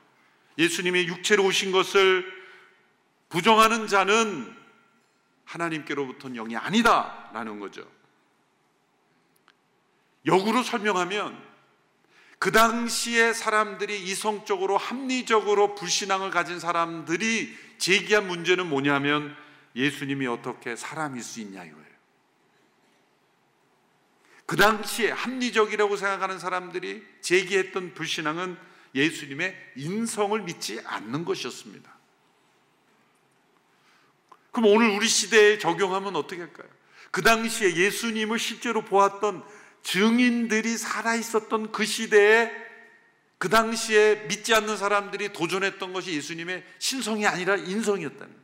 예수님이 0.58 1.06
육체로 1.06 1.44
오신 1.44 1.72
것을 1.72 2.24
부정하는 3.28 3.88
자는 3.88 4.54
하나님께로부터는 5.44 6.36
영이 6.36 6.56
아니다라는 6.56 7.60
거죠. 7.60 7.86
역으로 10.26 10.62
설명하면 10.62 11.54
그 12.38 12.52
당시에 12.52 13.32
사람들이 13.32 14.02
이성적으로 14.02 14.76
합리적으로 14.76 15.74
불신앙을 15.74 16.30
가진 16.30 16.58
사람들이 16.60 17.56
제기한 17.78 18.26
문제는 18.26 18.68
뭐냐면 18.68 19.36
예수님이 19.74 20.26
어떻게 20.26 20.76
사람일 20.76 21.22
수 21.22 21.40
있냐 21.40 21.64
이거예요. 21.64 21.84
그 24.46 24.56
당시에 24.56 25.10
합리적이라고 25.10 25.96
생각하는 25.96 26.38
사람들이 26.38 27.02
제기했던 27.22 27.94
불신앙은 27.94 28.56
예수님의 28.94 29.72
인성을 29.76 30.40
믿지 30.42 30.80
않는 30.84 31.24
것이었습니다. 31.24 31.92
그럼 34.52 34.70
오늘 34.70 34.90
우리 34.90 35.08
시대에 35.08 35.58
적용하면 35.58 36.14
어떻게 36.14 36.42
할까요? 36.42 36.68
그 37.10 37.22
당시에 37.22 37.74
예수님을 37.74 38.38
실제로 38.38 38.84
보았던 38.84 39.44
증인들이 39.82 40.76
살아 40.76 41.14
있었던 41.14 41.72
그 41.72 41.84
시대에 41.84 42.50
그 43.38 43.48
당시에 43.48 44.26
믿지 44.28 44.54
않는 44.54 44.76
사람들이 44.76 45.32
도전했던 45.32 45.92
것이 45.92 46.14
예수님의 46.14 46.64
신성이 46.78 47.26
아니라 47.26 47.56
인성이었다는. 47.56 48.43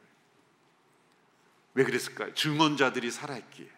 왜 1.74 1.84
그랬을까요? 1.84 2.34
증언자들이 2.34 3.10
살아있기에. 3.10 3.68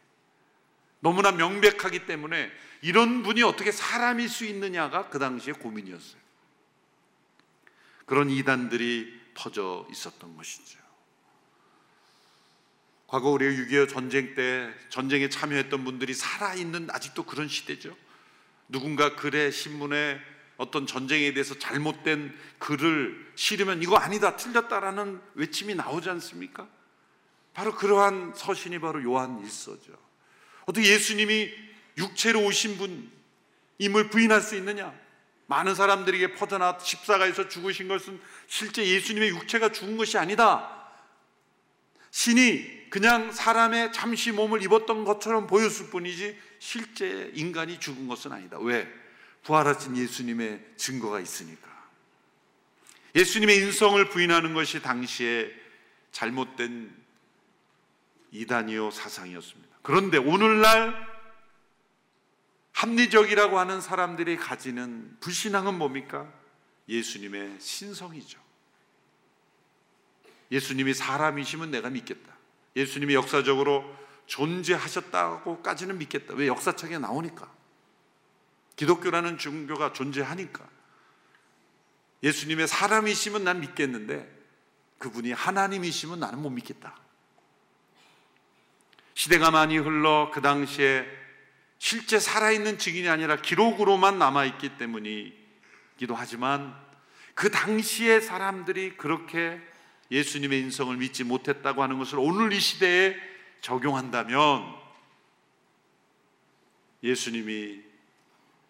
너무나 1.01 1.33
명백하기 1.33 2.07
때문에 2.07 2.51
이런 2.81 3.23
분이 3.23 3.43
어떻게 3.43 3.73
사람일 3.73 4.29
수 4.29 4.45
있느냐가 4.45 5.09
그 5.09 5.19
당시에 5.19 5.53
고민이었어요. 5.53 6.23
그런 8.07 8.31
이단들이 8.31 9.21
퍼져 9.35 9.87
있었던 9.91 10.37
것이죠. 10.37 10.79
과거 13.07 13.31
우리 13.31 13.45
6.25 13.45 13.89
전쟁 13.89 14.35
때 14.35 14.73
전쟁에 14.89 15.29
참여했던 15.29 15.85
분들이 15.85 16.15
살아있는 16.15 16.89
아직도 16.91 17.25
그런 17.25 17.49
시대죠. 17.49 17.95
누군가 18.69 19.15
글에 19.17 19.51
신문에 19.51 20.19
어떤 20.57 20.87
전쟁에 20.87 21.33
대해서 21.33 21.59
잘못된 21.59 22.35
글을 22.59 23.33
실으면 23.35 23.83
이거 23.83 23.97
아니다 23.97 24.37
틀렸다라는 24.37 25.21
외침이 25.35 25.75
나오지 25.75 26.09
않습니까? 26.11 26.69
바로 27.55 27.75
그러한 27.75 28.33
서신이 28.35 28.79
바로 28.79 29.03
요한 29.03 29.41
일서죠. 29.41 29.93
어떻게 30.65 30.89
예수님이 30.89 31.51
육체로 31.99 32.41
오신 32.41 32.79
분임을 32.79 34.11
부인할 34.11 34.41
수 34.41 34.57
있느냐? 34.57 34.95
많은 35.47 35.75
사람들에게 35.75 36.35
퍼져나 36.35 36.79
십사가에서 36.81 37.49
죽으신 37.49 37.89
것은 37.89 38.21
실제 38.47 38.87
예수님의 38.87 39.31
육체가 39.31 39.71
죽은 39.73 39.97
것이 39.97 40.17
아니다. 40.17 40.83
신이 42.11 42.91
그냥 42.91 43.33
사람의 43.33 43.93
잠시 43.93 44.33
몸을 44.33 44.63
입었던 44.63 45.05
것처럼 45.05 45.47
보였을 45.47 45.91
뿐이지 45.91 46.39
실제 46.59 47.31
인간이 47.35 47.81
죽은 47.81 48.07
것은 48.07 48.33
아니다. 48.33 48.59
왜? 48.59 48.87
부활하신 49.43 49.97
예수님의 49.97 50.61
증거가 50.77 51.21
있으니까. 51.21 51.71
예수님의 53.15 53.57
인성을 53.57 54.09
부인하는 54.09 54.55
것이 54.55 54.81
당시에 54.81 55.53
잘못된 56.13 56.95
이단이요 58.33 58.91
사상이었습니다. 58.91 59.77
그런데 59.83 60.19
오늘날 60.19 61.13
합리적이라고 62.73 63.59
하는 63.59 63.81
사람들이 63.81 64.37
가지는 64.37 65.17
불신앙은 65.21 65.77
뭡니까? 65.77 66.33
예수님의 66.89 67.61
신성이죠. 67.61 68.41
예수님이 70.51 70.95
사람이시면 70.95 71.71
내가 71.71 71.91
믿겠다. 71.91 72.33
예수님이 72.75 73.15
역사적으로 73.15 73.85
존재하셨다고까지는 74.27 75.99
믿겠다. 75.99 76.35
왜 76.35 76.47
역사책에 76.47 76.99
나오니까. 76.99 77.51
기독교라는 78.77 79.39
종교가 79.39 79.93
존재하니까. 79.93 80.67
예수님의 82.23 82.69
사람이시면 82.69 83.45
난 83.45 83.61
믿겠는데 83.61 84.41
그분이 84.99 85.33
하나님이시면 85.33 86.21
나는 86.21 86.41
못 86.41 86.51
믿겠다. 86.51 87.02
시대가 89.15 89.51
많이 89.51 89.77
흘러 89.79 90.31
그 90.33 90.41
당시에 90.41 91.07
실제 91.79 92.19
살아있는 92.19 92.79
증인이 92.79 93.09
아니라 93.09 93.37
기록으로만 93.37 94.19
남아있기 94.19 94.77
때문이기도 94.79 96.15
하지만 96.15 96.75
그 97.35 97.51
당시에 97.51 98.21
사람들이 98.21 98.97
그렇게 98.97 99.61
예수님의 100.11 100.61
인성을 100.61 100.97
믿지 100.97 101.25
못했다고 101.25 101.83
하는 101.83 101.99
것을 101.99 102.19
오늘 102.19 102.53
이 102.53 102.61
시대에 102.61 103.17
적용한다면 103.63 104.83
예수님이 107.03 107.81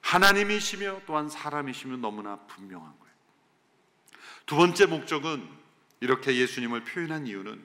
하나님이시며 0.00 1.02
또한 1.06 1.28
사람이시며 1.28 1.96
너무나 1.98 2.36
분명한 2.46 2.92
거예요. 2.98 3.14
두 4.46 4.56
번째 4.56 4.86
목적은 4.86 5.48
이렇게 6.00 6.36
예수님을 6.36 6.84
표현한 6.84 7.26
이유는 7.26 7.62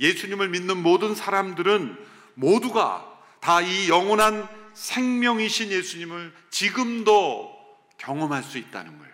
예수님을 0.00 0.48
믿는 0.50 0.82
모든 0.82 1.14
사람들은 1.14 2.17
모두가 2.38 3.04
다 3.40 3.60
이 3.60 3.88
영원한 3.88 4.48
생명이신 4.74 5.70
예수님을 5.70 6.32
지금도 6.50 7.56
경험할 7.98 8.42
수 8.42 8.58
있다는 8.58 8.98
거예요. 8.98 9.12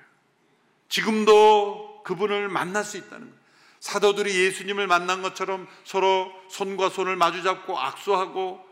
지금도 0.89 2.03
그분을 2.05 2.49
만날 2.49 2.85
수 2.85 2.97
있다는 2.99 3.21
거예요. 3.21 3.45
사도들이 3.81 4.35
예수님을 4.47 4.87
만난 4.87 5.23
것처럼 5.23 5.69
서로 5.85 6.33
손과 6.51 6.91
손을 6.91 7.17
마주잡고 7.17 7.79
악수하고 7.79 8.65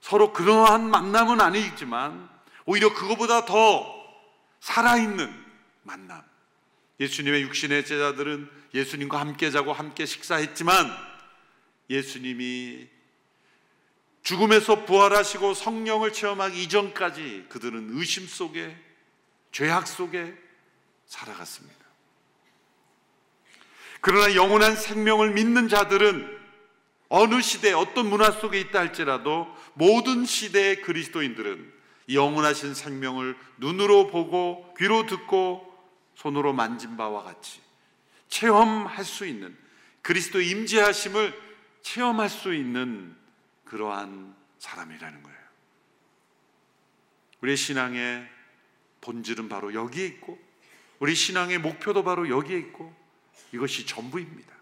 서로 0.00 0.32
그러한 0.32 0.90
만남은 0.90 1.40
아니지만 1.40 2.28
오히려 2.66 2.92
그거보다 2.92 3.44
더 3.44 3.86
살아있는 4.60 5.44
만남. 5.82 6.22
예수님의 7.00 7.42
육신의 7.42 7.84
제자들은 7.84 8.50
예수님과 8.74 9.18
함께 9.18 9.50
자고 9.50 9.72
함께 9.72 10.06
식사했지만 10.06 10.90
예수님이 11.90 12.93
죽음에서 14.24 14.86
부활하시고 14.86 15.54
성령을 15.54 16.12
체험하기 16.12 16.62
이전까지 16.64 17.46
그들은 17.50 17.90
의심 17.92 18.26
속에 18.26 18.76
죄악 19.52 19.86
속에 19.86 20.34
살아갔습니다. 21.06 21.84
그러나 24.00 24.34
영원한 24.34 24.76
생명을 24.76 25.32
믿는 25.32 25.68
자들은 25.68 26.42
어느 27.08 27.40
시대 27.40 27.72
어떤 27.72 28.08
문화 28.08 28.30
속에 28.30 28.58
있다 28.60 28.80
할지라도 28.80 29.46
모든 29.74 30.24
시대의 30.24 30.82
그리스도인들은 30.82 31.72
영원하신 32.12 32.74
생명을 32.74 33.36
눈으로 33.58 34.08
보고 34.08 34.74
귀로 34.78 35.06
듣고 35.06 35.72
손으로 36.16 36.52
만진 36.52 36.96
바와 36.96 37.22
같이 37.22 37.60
체험할 38.28 39.04
수 39.04 39.26
있는 39.26 39.56
그리스도 40.02 40.40
임재하심을 40.40 41.38
체험할 41.82 42.28
수 42.28 42.54
있는 42.54 43.16
그러한 43.74 44.36
사람이라는 44.60 45.22
거예요. 45.24 45.38
우리의 47.40 47.56
신앙의 47.56 48.30
본질은 49.00 49.48
바로 49.48 49.74
여기에 49.74 50.06
있고 50.06 50.38
우리 51.00 51.16
신앙의 51.16 51.58
목표도 51.58 52.04
바로 52.04 52.28
여기에 52.28 52.56
있고 52.56 52.94
이것이 53.50 53.84
전부입니다. 53.84 54.54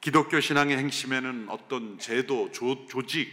기독교 0.00 0.38
신앙의 0.38 0.78
행심에는 0.78 1.48
어떤 1.48 1.98
제도, 1.98 2.52
조, 2.52 2.86
조직, 2.86 3.28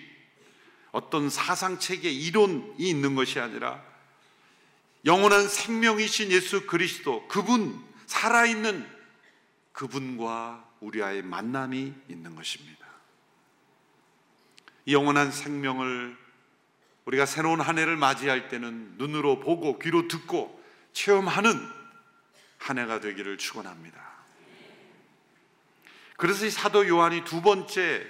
어떤 0.91 1.30
사상 1.30 1.78
체계, 1.78 2.10
이론이 2.10 2.78
있는 2.80 3.13
것이 3.13 3.39
아니라 3.39 3.80
영원한 5.06 5.47
생명이신 5.47 6.32
예수 6.32 6.65
그리스도, 6.65 7.28
그분, 7.28 7.80
살아있는 8.08 8.89
그분과 9.71 10.67
우리와의 10.80 11.21
만남이 11.21 11.93
있는 12.10 12.36
것입니다. 12.36 12.83
이 14.86 14.93
영원한 14.93 15.32
생명을 15.32 16.17
우리가 17.06 17.26
새로운 17.26 17.62
한 17.62 17.78
해를 17.78 17.98
맞이할 17.98 18.50
때는 18.50 18.96
눈으로 18.98 19.39
보고 19.39 19.80
귀로 19.80 20.08
듣고 20.08 20.62
체험하는 20.93 21.60
한 22.58 22.78
해가 22.78 23.00
되기를 23.00 23.38
축원합니다. 23.38 24.02
그래서 26.17 26.46
이 26.46 26.50
사도 26.50 26.88
요한이 26.88 27.26
두 27.26 27.41
번째 27.41 28.08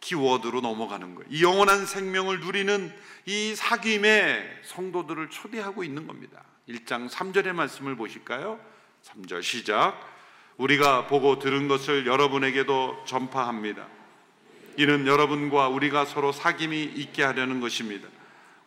키워드로 0.00 0.60
넘어가는 0.60 1.14
거예요. 1.16 1.28
이 1.30 1.42
영원한 1.42 1.86
생명을 1.86 2.40
누리는 2.40 2.94
이 3.24 3.54
사귐의 3.56 4.62
성도들을 4.62 5.30
초대하고 5.30 5.82
있는 5.82 6.06
겁니다. 6.06 6.44
1장 6.68 7.08
3절의 7.08 7.52
말씀을 7.52 7.96
보실까요? 7.96 8.60
3절 9.04 9.42
시작. 9.42 9.98
우리가 10.56 11.08
보고 11.08 11.38
들은 11.38 11.66
것을 11.66 12.06
여러분에게도 12.06 13.04
전파합니다. 13.06 13.95
이는 14.76 15.06
여러분과 15.06 15.68
우리가 15.68 16.04
서로 16.04 16.32
사귐이 16.32 16.96
있게 16.96 17.22
하려는 17.22 17.60
것입니다. 17.60 18.08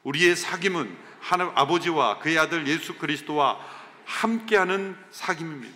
우리의 0.03 0.35
사귐은 0.35 0.95
하나님 1.19 1.53
아버지와 1.55 2.19
그의 2.19 2.37
아들 2.39 2.67
예수 2.67 2.95
그리스도와 2.95 3.59
함께하는 4.05 4.95
사귐입니다. 5.11 5.73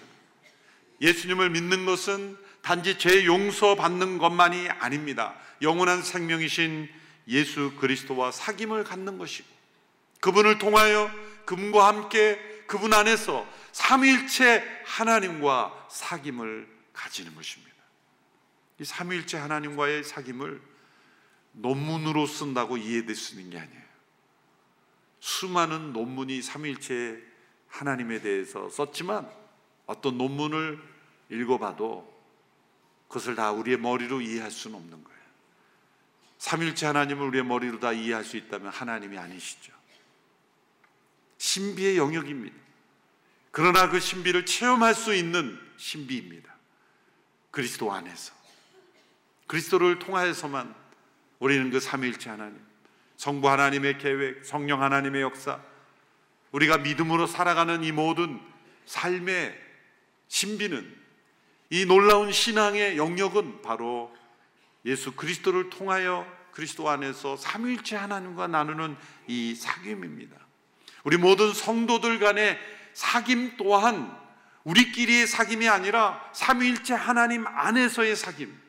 예수님을 1.01 1.49
믿는 1.51 1.85
것은 1.85 2.37
단지 2.61 2.97
죄 2.97 3.25
용서 3.25 3.75
받는 3.75 4.17
것만이 4.17 4.69
아닙니다. 4.69 5.35
영원한 5.61 6.01
생명이신 6.01 6.89
예수 7.27 7.73
그리스도와 7.79 8.31
사귐을 8.31 8.83
갖는 8.85 9.17
것이고 9.17 9.47
그분을 10.21 10.57
통하여 10.57 11.11
그분과 11.45 11.87
함께 11.87 12.39
그분 12.67 12.93
안에서 12.93 13.45
삼위일체 13.73 14.63
하나님과 14.85 15.87
사귐을 15.91 16.67
가지는 16.93 17.35
것입니다. 17.35 17.72
이 18.83 18.85
삼위일체 18.85 19.37
하나님과의 19.37 20.03
사귐을 20.03 20.59
논문으로 21.53 22.27
쓴다고 22.27 22.75
이해될 22.75 23.15
수 23.15 23.35
있는 23.35 23.51
게 23.51 23.57
아니에요. 23.57 23.81
수많은 25.21 25.93
논문이 25.93 26.41
삼위일체 26.41 27.23
하나님에 27.69 28.19
대해서 28.19 28.69
썼지만 28.69 29.31
어떤 29.85 30.17
논문을 30.17 30.83
읽어봐도 31.29 32.13
그것을 33.07 33.35
다 33.35 33.53
우리의 33.53 33.77
머리로 33.77 34.19
이해할 34.19 34.51
수는 34.51 34.75
없는 34.75 35.01
거예요. 35.01 35.19
삼일째 36.39 36.87
하나님을 36.87 37.25
우리의 37.27 37.45
머리로 37.45 37.79
다 37.79 37.93
이해할 37.93 38.25
수 38.25 38.35
있다면 38.35 38.69
하나님이 38.69 39.17
아니시죠. 39.17 39.71
신비의 41.37 41.95
영역입니다. 41.95 42.57
그러나 43.51 43.89
그 43.89 44.01
신비를 44.01 44.45
체험할 44.45 44.93
수 44.93 45.15
있는 45.15 45.57
신비입니다. 45.77 46.53
그리스도 47.49 47.89
안에서. 47.93 48.42
그리스도를 49.47 49.99
통하여서만 49.99 50.73
우리는 51.39 51.69
그 51.69 51.79
삼일째 51.79 52.29
하나님, 52.29 52.59
성부 53.17 53.49
하나님의 53.49 53.97
계획, 53.97 54.45
성령 54.45 54.81
하나님의 54.81 55.21
역사, 55.21 55.59
우리가 56.51 56.77
믿음으로 56.77 57.27
살아가는 57.27 57.83
이 57.83 57.91
모든 57.91 58.39
삶의 58.85 59.59
신비는 60.27 61.03
이 61.69 61.85
놀라운 61.85 62.31
신앙의 62.31 62.97
영역은 62.97 63.61
바로 63.61 64.15
예수 64.85 65.13
그리스도를 65.13 65.69
통하여 65.69 66.27
그리스도 66.51 66.89
안에서 66.89 67.35
삼위일체 67.35 67.95
하나님과 67.95 68.47
나누는 68.47 68.95
이 69.27 69.57
사귐입니다. 69.59 70.35
우리 71.03 71.17
모든 71.17 71.51
성도들 71.51 72.19
간의 72.19 72.59
사귐 72.93 73.57
또한 73.57 74.15
우리끼리의 74.63 75.25
사귐이 75.25 75.69
아니라 75.69 76.29
삼위일체 76.33 76.93
하나님 76.93 77.47
안에서의 77.47 78.15
사귐, 78.15 78.62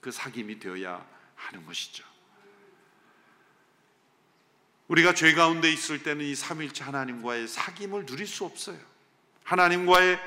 그 0.00 0.10
사귐이 0.10 0.60
되어야 0.60 1.06
하는 1.34 1.66
것이죠. 1.66 2.04
우리가 4.88 5.14
죄 5.14 5.34
가운데 5.34 5.70
있을 5.70 6.02
때는 6.02 6.24
이 6.24 6.34
삼위일체 6.34 6.82
하나님과의 6.82 7.46
사귐을 7.46 8.06
누릴 8.06 8.26
수 8.26 8.44
없어요. 8.44 8.78
하나님과의 9.44 10.18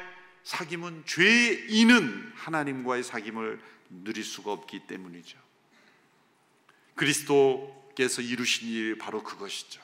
사귐은 0.45 1.05
죄인은 1.05 2.33
하나님과의 2.35 3.03
사귐을 3.03 3.59
누릴 3.89 4.23
수가 4.23 4.51
없기 4.51 4.87
때문이죠. 4.87 5.37
그리스도께서 6.95 8.21
이루신 8.21 8.69
일이 8.69 8.97
바로 8.97 9.23
그것이죠. 9.23 9.81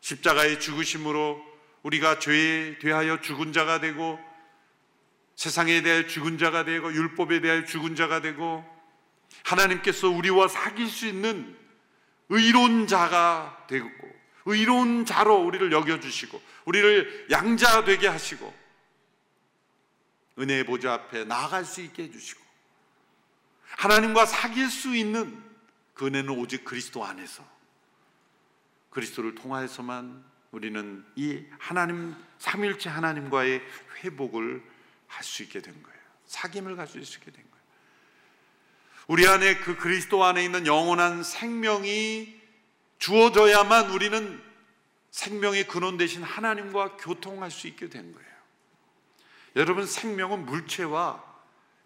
십자가의 0.00 0.60
죽으심으로 0.60 1.52
우리가 1.82 2.18
죄에 2.18 2.78
대하여 2.78 3.20
죽은 3.20 3.52
자가 3.52 3.80
되고 3.80 4.18
세상에 5.36 5.82
대하여 5.82 6.06
죽은 6.06 6.38
자가 6.38 6.64
되고 6.64 6.92
율법에 6.92 7.40
대하여 7.40 7.64
죽은 7.64 7.96
자가 7.96 8.20
되고 8.20 8.64
하나님께서 9.44 10.08
우리와 10.08 10.48
사귈 10.48 10.86
수 10.86 11.06
있는 11.06 11.56
의로운 12.28 12.86
자가 12.86 13.66
되고 13.68 13.90
의로운 14.44 15.04
자로 15.04 15.36
우리를 15.36 15.70
여겨 15.72 16.00
주시고 16.00 16.40
우리를 16.64 17.28
양자 17.30 17.84
되게 17.84 18.08
하시고 18.08 18.52
은혜의 20.38 20.64
보좌 20.64 20.94
앞에 20.94 21.24
나아갈 21.24 21.64
수 21.64 21.80
있게 21.82 22.04
해주시고 22.04 22.40
하나님과 23.76 24.26
사귈 24.26 24.68
수 24.70 24.96
있는 24.96 25.42
그 25.94 26.06
은혜는 26.06 26.30
오직 26.30 26.64
그리스도 26.64 27.04
안에서 27.04 27.44
그리스도를 28.90 29.34
통하여서만 29.34 30.24
우리는 30.50 31.04
이 31.16 31.44
하나님 31.58 32.14
삼일째 32.38 32.90
하나님과의 32.90 33.62
회복을 34.02 34.62
할 35.12 35.24
수 35.24 35.42
있게 35.42 35.60
된 35.60 35.80
거예요. 35.82 35.98
사귐을 36.26 36.76
가질 36.76 37.04
수 37.04 37.18
있게 37.18 37.30
된 37.30 37.42
거예요. 37.42 37.64
우리 39.08 39.26
안에 39.26 39.58
그 39.58 39.76
그리스도 39.76 40.24
안에 40.24 40.42
있는 40.44 40.66
영원한 40.66 41.22
생명이 41.22 42.40
주어져야만 42.98 43.90
우리는 43.90 44.42
생명의 45.10 45.66
근원 45.66 45.98
대신 45.98 46.22
하나님과 46.22 46.96
교통할 46.96 47.50
수 47.50 47.66
있게 47.66 47.88
된 47.88 48.12
거예요. 48.12 48.32
여러분 49.56 49.86
생명은 49.86 50.46
물체와 50.46 51.22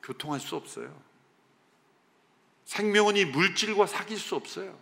교통할 0.02 0.38
수 0.38 0.54
없어요. 0.54 1.02
생명은 2.64 3.16
이 3.16 3.24
물질과 3.24 3.86
사귈 3.86 4.18
수 4.18 4.36
없어요. 4.36 4.78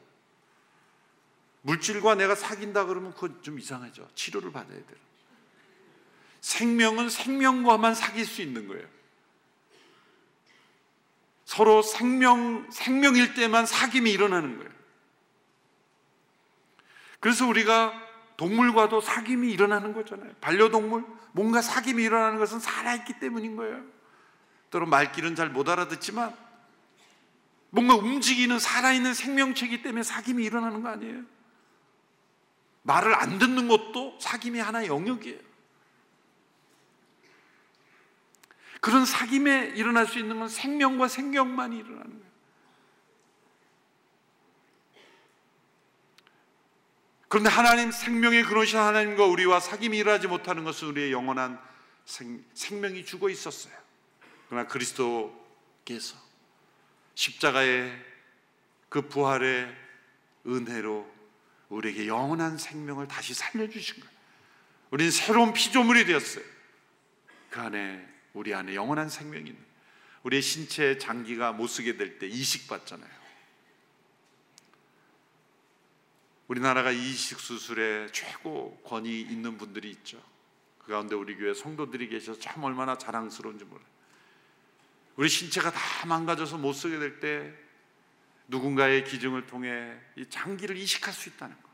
물질과 1.63 2.17
내가 2.17 2.35
사귄다 2.35 2.85
그러면 2.85 3.15
그건 3.15 3.43
좀 3.43 3.59
이상하죠. 3.59 4.07
치료를 4.15 4.53
받아야 4.53 4.77
돼요. 4.77 4.99
생명은 6.45 7.09
생명과만 7.09 7.95
사귈 7.95 8.27
수 8.27 8.43
있는 8.43 8.69
거예요. 8.69 8.87
서로 11.47 11.81
생명, 11.81 12.71
생명일 12.71 13.33
때만 13.33 13.65
사귐이 13.65 14.13
일어나는 14.13 14.59
거예요. 14.59 14.71
그래서 17.19 17.47
우리가 17.47 17.95
동물과도 18.37 19.01
사귐이 19.01 19.51
일어나는 19.51 19.95
거잖아요. 19.95 20.35
반려동물, 20.43 21.07
뭔가 21.33 21.63
사귐이 21.63 21.99
일어나는 21.99 22.39
것은 22.39 22.61
살아있기 22.61 23.21
때문인 23.21 23.57
거예요. 23.57 23.83
또는 24.71 24.91
말귀는 24.91 25.37
잘 25.37 25.49
못 25.49 25.67
알아듣지만 25.71 26.37
뭔가 27.71 27.95
움직이는 27.95 28.59
살아있는 28.59 29.15
생명체이기 29.15 29.81
때문에 29.83 30.03
사귐이 30.03 30.45
일어나는 30.45 30.83
거 30.83 30.91
아니에요? 30.91 31.23
말을 32.83 33.15
안 33.15 33.39
듣는 33.39 33.67
것도 33.67 34.19
사귐이 34.21 34.59
하나의 34.59 34.89
영역이에요. 34.89 35.54
그런 38.85 39.05
사귐에 39.05 39.79
일어날 39.79 40.07
수 40.07 40.19
있는 40.19 40.39
건 40.39 40.47
생명과 40.47 41.09
생명만이 41.09 41.79
일어나는 41.79 42.11
거예요. 42.11 42.25
그런데 47.29 47.49
하나님 47.49 47.91
생명의 47.91 48.43
근원이신 48.43 48.79
하나님과 48.79 49.25
우리와 49.25 49.61
사귐이 49.61 49.95
일어나지 49.95 50.27
못하는 50.27 50.65
것은 50.65 50.89
우리의 50.89 51.13
영원한 51.13 51.59
생, 52.05 52.45
생명이 52.53 53.07
죽어 53.07 53.31
있었어요. 53.31 53.73
그러나 54.51 54.69
그리스도께서 54.69 56.19
십자가의 57.15 57.91
그 58.91 59.09
부활의 59.09 59.75
은혜로 60.47 61.11
우리에게 61.71 62.07
영원한 62.07 62.59
생명을 62.59 63.09
다시 63.09 63.33
살려주신 63.33 64.01
거예요. 64.01 64.15
우리는 64.91 65.11
새로운 65.11 65.55
피조물이 65.55 66.05
되었어요. 66.05 66.45
그 67.49 67.61
안에 67.63 68.14
우리 68.35 68.53
안에 68.53 68.75
영원한 68.75 69.09
생명이 69.09 69.49
있는 69.49 69.65
우리의 70.25 70.43
신체 70.43 70.99
장기가 70.99 71.53
못 71.53 71.67
쓰게 71.67 71.97
될 71.97 72.19
때 72.19 72.27
이식 72.27 72.69
받잖아요. 72.69 73.11
우리나라가 76.49 76.91
이식 76.91 77.41
수술에 77.41 78.09
최고 78.13 78.77
권위 78.85 79.21
있는 79.23 79.57
분들이 79.57 79.91
있죠. 79.91 80.23
그 80.79 80.89
가운데 80.93 81.15
우리 81.15 81.37
교회 81.37 81.55
성도들이 81.55 82.09
계셔서 82.09 82.39
참 82.39 82.63
얼마나 82.65 82.99
자랑스러운지 82.99 83.65
몰라요. 83.65 83.87
우리 85.17 85.29
신체가 85.29 85.71
다 85.73 86.07
망가져서 86.07 86.59
못 86.59 86.73
쓰게 86.75 86.99
될 86.99 87.21
때 87.21 87.55
누군가의 88.49 89.05
기증을 89.05 89.47
통해 89.47 89.97
이 90.17 90.27
장기를 90.29 90.77
이식할 90.77 91.15
수 91.15 91.31
있다는 91.31 91.57
거. 91.63 91.69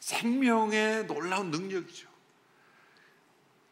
생명의 0.00 1.06
놀라운 1.06 1.50
능력이죠. 1.50 2.07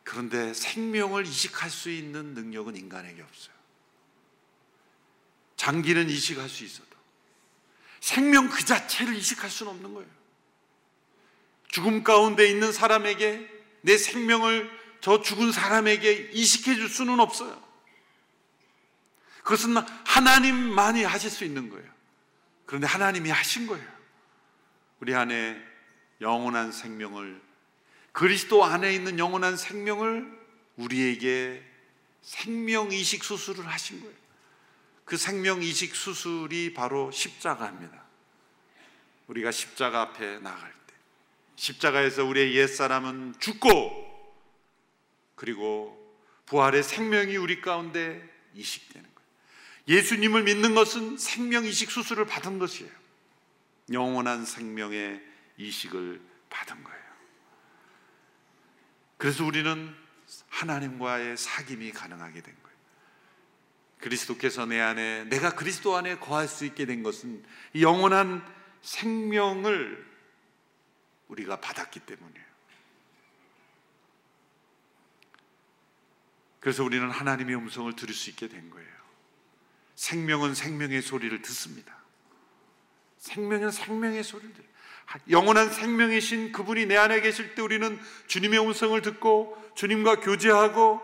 그런데 0.07 0.55
생명을 0.55 1.27
이식할 1.27 1.69
수 1.69 1.91
있는 1.91 2.33
능력은 2.35 2.77
인간에게 2.77 3.21
없어요. 3.21 3.57
장기는 5.57 6.09
이식할 6.09 6.49
수 6.49 6.63
있어도 6.63 6.89
생명 7.99 8.49
그 8.49 8.65
자체를 8.65 9.17
이식할 9.17 9.51
수는 9.51 9.73
없는 9.73 9.95
거예요. 9.95 10.09
죽음 11.69 12.05
가운데 12.05 12.49
있는 12.49 12.73
사람에게 12.73 13.51
내 13.83 13.99
생명을 13.99 14.71
저 15.01 15.23
죽은 15.23 15.51
사람에게 15.51 16.31
이식해 16.33 16.77
줄 16.77 16.89
수는 16.89 17.19
없어요. 17.19 17.61
그것은 19.43 19.77
하나님만이 20.05 21.03
하실 21.03 21.31
수 21.31 21.45
있는 21.45 21.69
거예요. 21.69 21.91
그런데 22.65 22.87
하나님이 22.87 23.31
하신 23.31 23.67
거예요. 23.67 23.87
우리 25.01 25.17
안에 25.17 25.61
영원한 26.21 26.71
생명을 26.71 27.46
그리스도 28.17 28.65
안에 28.65 28.95
있는 28.95 29.19
영원한 29.19 29.59
생명을 29.59 30.27
우리에게 30.77 31.63
생명 32.23 32.91
이식 32.91 33.23
수술을 33.23 33.67
하신 33.67 34.01
거예요. 34.01 34.17
그 35.05 35.19
생명 35.19 35.63
이식 35.63 35.95
수술이 35.95 36.73
바로 36.73 37.11
십자가입니다. 37.11 38.07
우리가 39.27 39.51
십자가 39.51 40.01
앞에 40.01 40.39
나갈 40.39 40.73
때 40.87 40.95
십자가에서 41.57 42.25
우리의 42.25 42.57
옛사람은 42.57 43.35
죽고 43.39 44.07
그리고 45.35 46.17
부활의 46.47 46.85
생명이 46.85 47.37
우리 47.37 47.61
가운데 47.61 48.27
이식되는 48.55 49.11
거예요. 49.15 49.29
예수님을 49.89 50.45
믿는 50.45 50.75
것은 50.75 51.19
생명 51.19 51.67
이식 51.67 51.91
수술을 51.91 52.25
받은 52.25 52.59
것이에요. 52.61 52.91
영원한 53.93 54.47
생명의 54.47 55.23
이식을 55.59 56.23
받은 56.49 56.83
거예요. 56.83 57.06
그래서 59.17 59.45
우리는 59.45 59.95
하나님과의 60.49 61.37
사귐이 61.37 61.93
가능하게 61.95 62.41
된 62.41 62.55
거예요. 62.63 62.77
그리스도께서 64.01 64.67
내 64.67 64.81
안에 64.81 65.25
내가 65.25 65.55
그리스도 65.55 65.97
안에 65.97 66.19
거할 66.19 66.49
수 66.49 66.65
있게 66.65 66.87
된 66.87 67.03
것은 67.03 67.45
영원한 67.81 68.45
생명을 68.83 70.07
우리가 71.29 71.61
받았기 71.61 72.01
때문이에요. 72.01 72.47
그래서 76.61 76.85
우리는 76.85 77.09
하나님의 77.11 77.55
음성을 77.57 77.93
들을 77.95 78.13
수 78.13 78.31
있게 78.31 78.49
된 78.49 78.71
거예요. 78.71 78.97
생명은 79.95 80.55
생명의 80.55 81.01
소리를 81.01 81.41
듣습니다. 81.43 81.97
생명은 83.19 83.71
생명의 83.71 84.23
소리를 84.23 84.53
들어요. 84.53 84.76
영원한 85.31 85.71
생명이신 85.71 86.53
그분이 86.53 86.87
내 86.87 86.97
안에 86.97 87.21
계실 87.21 87.55
때 87.55 87.63
우리는 87.63 87.99
주님의 88.27 88.61
음성을 88.61 89.01
듣고 89.03 89.57
주님과 89.75 90.21
교제하고 90.21 91.01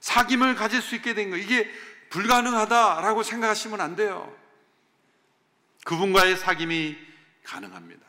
사귐을 0.00 0.56
가질 0.56 0.80
수 0.80 0.94
있게 0.96 1.14
된 1.14 1.30
거예요. 1.30 1.42
이게 1.42 1.70
불가능하다라고 2.10 3.22
생각하시면 3.22 3.80
안 3.80 3.96
돼요. 3.96 4.34
그분과의 5.84 6.36
사귐이 6.36 6.96
가능합니다. 7.44 8.06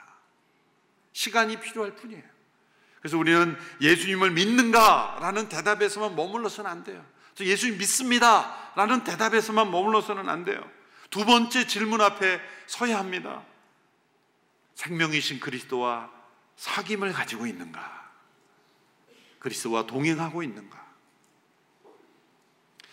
시간이 1.14 1.60
필요할 1.60 1.96
뿐이에요. 1.96 2.24
그래서 3.02 3.18
우리는 3.18 3.58
예수님을 3.82 4.32
믿는가라는 4.32 5.50
대답에서만 5.50 6.16
머물러서는 6.16 6.70
안 6.70 6.84
돼요. 6.84 7.06
저 7.36 7.46
예수님 7.46 7.78
믿습니다라는 7.78 9.04
대답에서만 9.04 9.72
머물러서는 9.72 10.28
안 10.28 10.44
돼요. 10.44 10.62
두 11.10 11.26
번째 11.26 11.66
질문 11.66 12.02
앞에 12.02 12.40
서야 12.68 13.00
합니다. 13.00 13.44
생명이신 14.80 15.42
그리스도와 15.42 16.10
사귐을 16.56 17.12
가지고 17.12 17.46
있는가? 17.46 18.12
그리스도와 19.40 19.86
동행하고 19.86 20.42
있는가? 20.42 20.80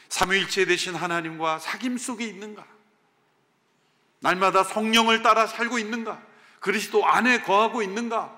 삼위일체 0.08 0.64
되신 0.64 0.96
하나님과 0.96 1.58
사귐 1.58 1.96
속에 1.96 2.26
있는가? 2.26 2.66
날마다 4.18 4.64
성령을 4.64 5.22
따라 5.22 5.46
살고 5.46 5.78
있는가? 5.78 6.20
그리스도 6.58 7.06
안에 7.06 7.42
거하고 7.42 7.82
있는가? 7.82 8.36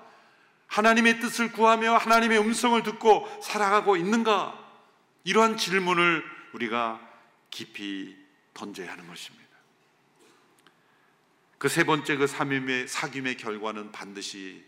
하나님의 0.67 1.19
뜻을 1.19 1.51
구하며 1.51 1.97
하나님의 1.97 2.37
음성을 2.37 2.81
듣고 2.83 3.27
살아가고 3.41 3.97
있는가? 3.97 4.53
이러한 5.23 5.57
질문을 5.57 6.23
우리가 6.53 7.01
깊이 7.49 8.15
던져야 8.53 8.91
하는 8.91 9.07
것입니다. 9.07 9.48
그 11.59 11.67
세 11.67 11.83
번째 11.83 12.15
그 12.15 12.25
삼임의 12.25 12.87
사귐의 12.87 13.37
결과는 13.37 13.91
반드시 13.91 14.63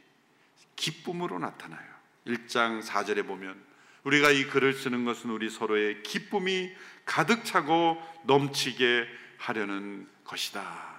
기쁨으로 0.75 1.39
나타나요. 1.39 1.89
1장 2.27 2.83
4절에 2.83 3.25
보면 3.25 3.57
우리가 4.03 4.29
이 4.31 4.45
글을 4.45 4.73
쓰는 4.73 5.05
것은 5.05 5.29
우리 5.29 5.49
서로의 5.49 6.03
기쁨이 6.03 6.69
가득 7.05 7.45
차고 7.45 7.97
넘치게 8.25 9.07
하려는 9.37 10.05
것이다. 10.25 10.91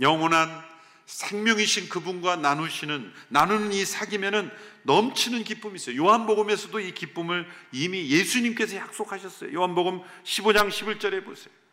영원한 0.00 0.62
생명이신 1.06 1.88
그분과 1.88 2.36
나누시는 2.36 3.12
나누는 3.28 3.72
이 3.72 3.82
사귐에는 3.82 4.52
넘치는 4.84 5.42
기쁨이 5.42 5.74
있어요. 5.74 5.96
요한복음에서도 5.96 6.78
이 6.78 6.94
기쁨을 6.94 7.48
이미 7.72 8.08
예수님께서 8.08 8.76
약속하셨어요. 8.76 9.52
요한복음 9.52 10.00
15장 10.22 10.68
11절에 10.68 11.24
보세요. 11.24 11.63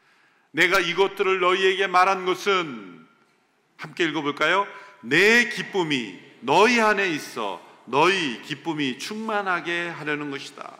내가 0.51 0.79
이것들을 0.79 1.39
너희에게 1.39 1.87
말한 1.87 2.25
것은 2.25 3.07
함께 3.77 4.03
읽어볼까요? 4.05 4.67
내 5.01 5.49
기쁨이 5.49 6.19
너희 6.41 6.79
안에 6.79 7.09
있어 7.09 7.61
너희 7.85 8.41
기쁨이 8.43 8.99
충만하게 8.99 9.89
하려는 9.89 10.31
것이다. 10.31 10.77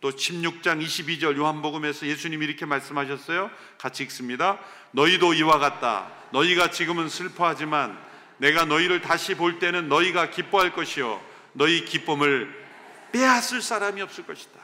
또 0.00 0.10
16장 0.10 0.84
22절 0.84 1.36
요한복음에서 1.36 2.06
예수님이 2.06 2.46
이렇게 2.46 2.66
말씀하셨어요. 2.66 3.50
같이 3.78 4.04
읽습니다. 4.04 4.60
너희도 4.92 5.34
이와 5.34 5.58
같다. 5.58 6.12
너희가 6.30 6.70
지금은 6.70 7.08
슬퍼하지만 7.08 7.98
내가 8.36 8.64
너희를 8.64 9.00
다시 9.00 9.34
볼 9.34 9.58
때는 9.58 9.88
너희가 9.88 10.30
기뻐할 10.30 10.72
것이요. 10.72 11.20
너희 11.52 11.84
기쁨을 11.84 12.66
빼앗을 13.10 13.60
사람이 13.60 14.00
없을 14.00 14.24
것이다. 14.24 14.60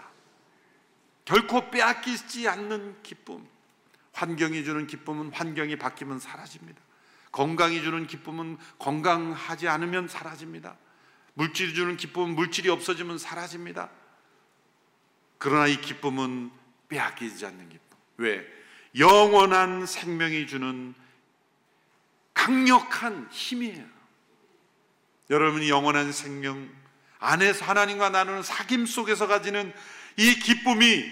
결코 1.24 1.70
빼앗기지 1.70 2.48
않는 2.48 2.96
기쁨. 3.02 3.53
환경이 4.14 4.64
주는 4.64 4.86
기쁨은 4.86 5.32
환경이 5.32 5.76
바뀌면 5.76 6.20
사라집니다. 6.20 6.80
건강이 7.32 7.82
주는 7.82 8.06
기쁨은 8.06 8.56
건강하지 8.78 9.68
않으면 9.68 10.08
사라집니다. 10.08 10.76
물질이 11.34 11.74
주는 11.74 11.96
기쁨은 11.96 12.36
물질이 12.36 12.70
없어지면 12.70 13.18
사라집니다. 13.18 13.90
그러나 15.38 15.66
이 15.66 15.80
기쁨은 15.80 16.50
빼앗기지 16.88 17.44
않는 17.44 17.68
기쁨. 17.68 17.98
왜? 18.18 18.46
영원한 18.96 19.84
생명이 19.84 20.46
주는 20.46 20.94
강력한 22.32 23.28
힘이에요. 23.30 23.84
여러분이 25.30 25.68
영원한 25.68 26.12
생명 26.12 26.70
안에서 27.18 27.64
하나님과 27.64 28.10
나누는 28.10 28.42
사귐 28.42 28.86
속에서 28.86 29.26
가지는 29.26 29.72
이 30.16 30.34
기쁨이 30.34 31.04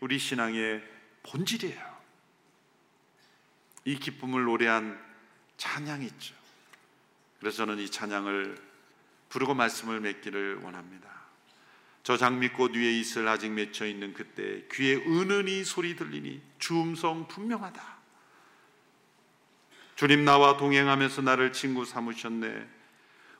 우리 0.00 0.18
신앙의 0.18 0.82
본질이에요. 1.22 1.89
이 3.90 3.98
기쁨을 3.98 4.44
노래한 4.44 4.96
찬양이 5.56 6.06
있죠. 6.06 6.36
그래서 7.40 7.58
저는 7.58 7.80
이 7.80 7.90
찬양을 7.90 8.56
부르고 9.30 9.54
말씀을 9.54 9.98
맺기를 10.00 10.60
원합니다. 10.62 11.10
저 12.04 12.16
장미꽃 12.16 12.76
위에 12.76 12.98
있을 13.00 13.26
아직 13.26 13.50
맺혀 13.50 13.86
있는 13.86 14.14
그때 14.14 14.64
귀에 14.72 14.94
은은히 14.94 15.64
소리 15.64 15.96
들리니 15.96 16.40
주음성 16.60 17.26
분명하다. 17.26 17.82
주님 19.96 20.24
나와 20.24 20.56
동행하면서 20.56 21.22
나를 21.22 21.52
친구 21.52 21.84
삼으셨네. 21.84 22.68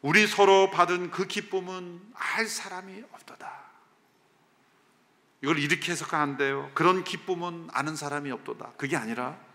우리 0.03 0.26
서로 0.26 0.70
받은 0.70 1.12
그 1.12 1.28
기쁨은 1.28 2.01
알 2.14 2.46
사람이 2.46 3.05
없도다. 3.12 3.70
이걸 5.42 5.59
이렇게 5.61 5.94
돼요. 6.36 6.70
그런 6.74 7.05
기쁨은 7.05 7.68
아는 7.72 7.94
사람이 7.94 8.30
없도다. 8.32 8.72
그게 8.76 8.96
아니라 8.96 9.49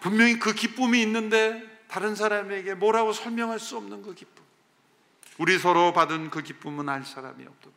분명히 0.00 0.38
그 0.38 0.54
기쁨이 0.54 1.02
있는데 1.02 1.62
다른 1.88 2.14
사람에게 2.14 2.74
뭐라고 2.74 3.12
설명할 3.12 3.58
수 3.58 3.76
없는 3.76 4.02
그 4.02 4.14
기쁨. 4.14 4.44
우리 5.38 5.58
서로 5.58 5.92
받은 5.92 6.30
그 6.30 6.42
기쁨은 6.42 6.88
알 6.88 7.04
사람이 7.04 7.44
없도다. 7.44 7.76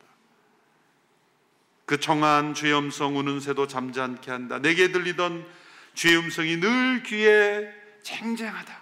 그 1.86 1.98
청한 1.98 2.54
주의 2.54 2.72
음성 2.72 3.16
우는 3.16 3.40
새도 3.40 3.66
잠잠케 3.66 4.30
한다. 4.30 4.58
내게 4.60 4.92
들리던 4.92 5.46
주의 5.94 6.16
음성이 6.16 6.56
늘 6.56 7.02
귀에 7.02 7.72
쟁쟁하다. 8.02 8.80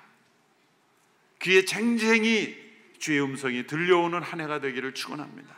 귀에 1.40 1.64
쟁쟁이 1.64 2.54
주의 2.98 3.20
음성이 3.22 3.66
들려오는 3.66 4.22
한 4.22 4.40
해가 4.40 4.60
되기를 4.60 4.94
축원합니다. 4.94 5.56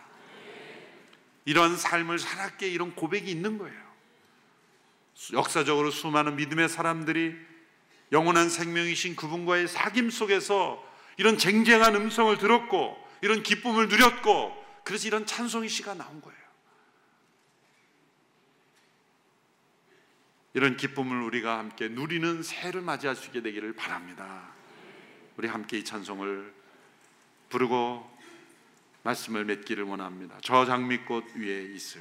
이런 1.44 1.76
삶을 1.76 2.18
살았기에 2.18 2.68
이런 2.68 2.94
고백이 2.94 3.30
있는 3.30 3.58
거예요. 3.58 3.90
역사적으로 5.32 5.90
수많은 5.90 6.36
믿음의 6.36 6.68
사람들이 6.68 7.36
영원한 8.12 8.48
생명이신 8.48 9.16
그분과의 9.16 9.68
사귐 9.68 10.10
속에서 10.10 10.84
이런 11.16 11.38
쟁쟁한 11.38 11.94
음성을 11.94 12.36
들었고 12.38 12.96
이런 13.20 13.42
기쁨을 13.42 13.88
누렸고 13.88 14.60
그래서 14.84 15.06
이런 15.06 15.26
찬송의 15.26 15.68
시가 15.68 15.94
나온 15.94 16.20
거예요. 16.20 16.40
이런 20.52 20.76
기쁨을 20.76 21.22
우리가 21.22 21.58
함께 21.58 21.88
누리는 21.88 22.42
새해를 22.42 22.80
맞이할 22.80 23.14
수 23.14 23.26
있게 23.26 23.40
되기를 23.42 23.74
바랍니다. 23.74 24.48
우리 25.36 25.46
함께 25.46 25.78
이 25.78 25.84
찬송을 25.84 26.52
부르고 27.50 28.18
말씀을 29.02 29.44
맺기를 29.44 29.84
원합니다. 29.84 30.38
저 30.42 30.64
장미꽃 30.64 31.36
위에 31.36 31.62
있을 31.74 32.00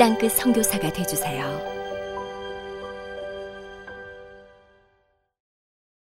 땅끝 0.00 0.32
선교사가 0.32 0.90
되주세요. 0.94 1.79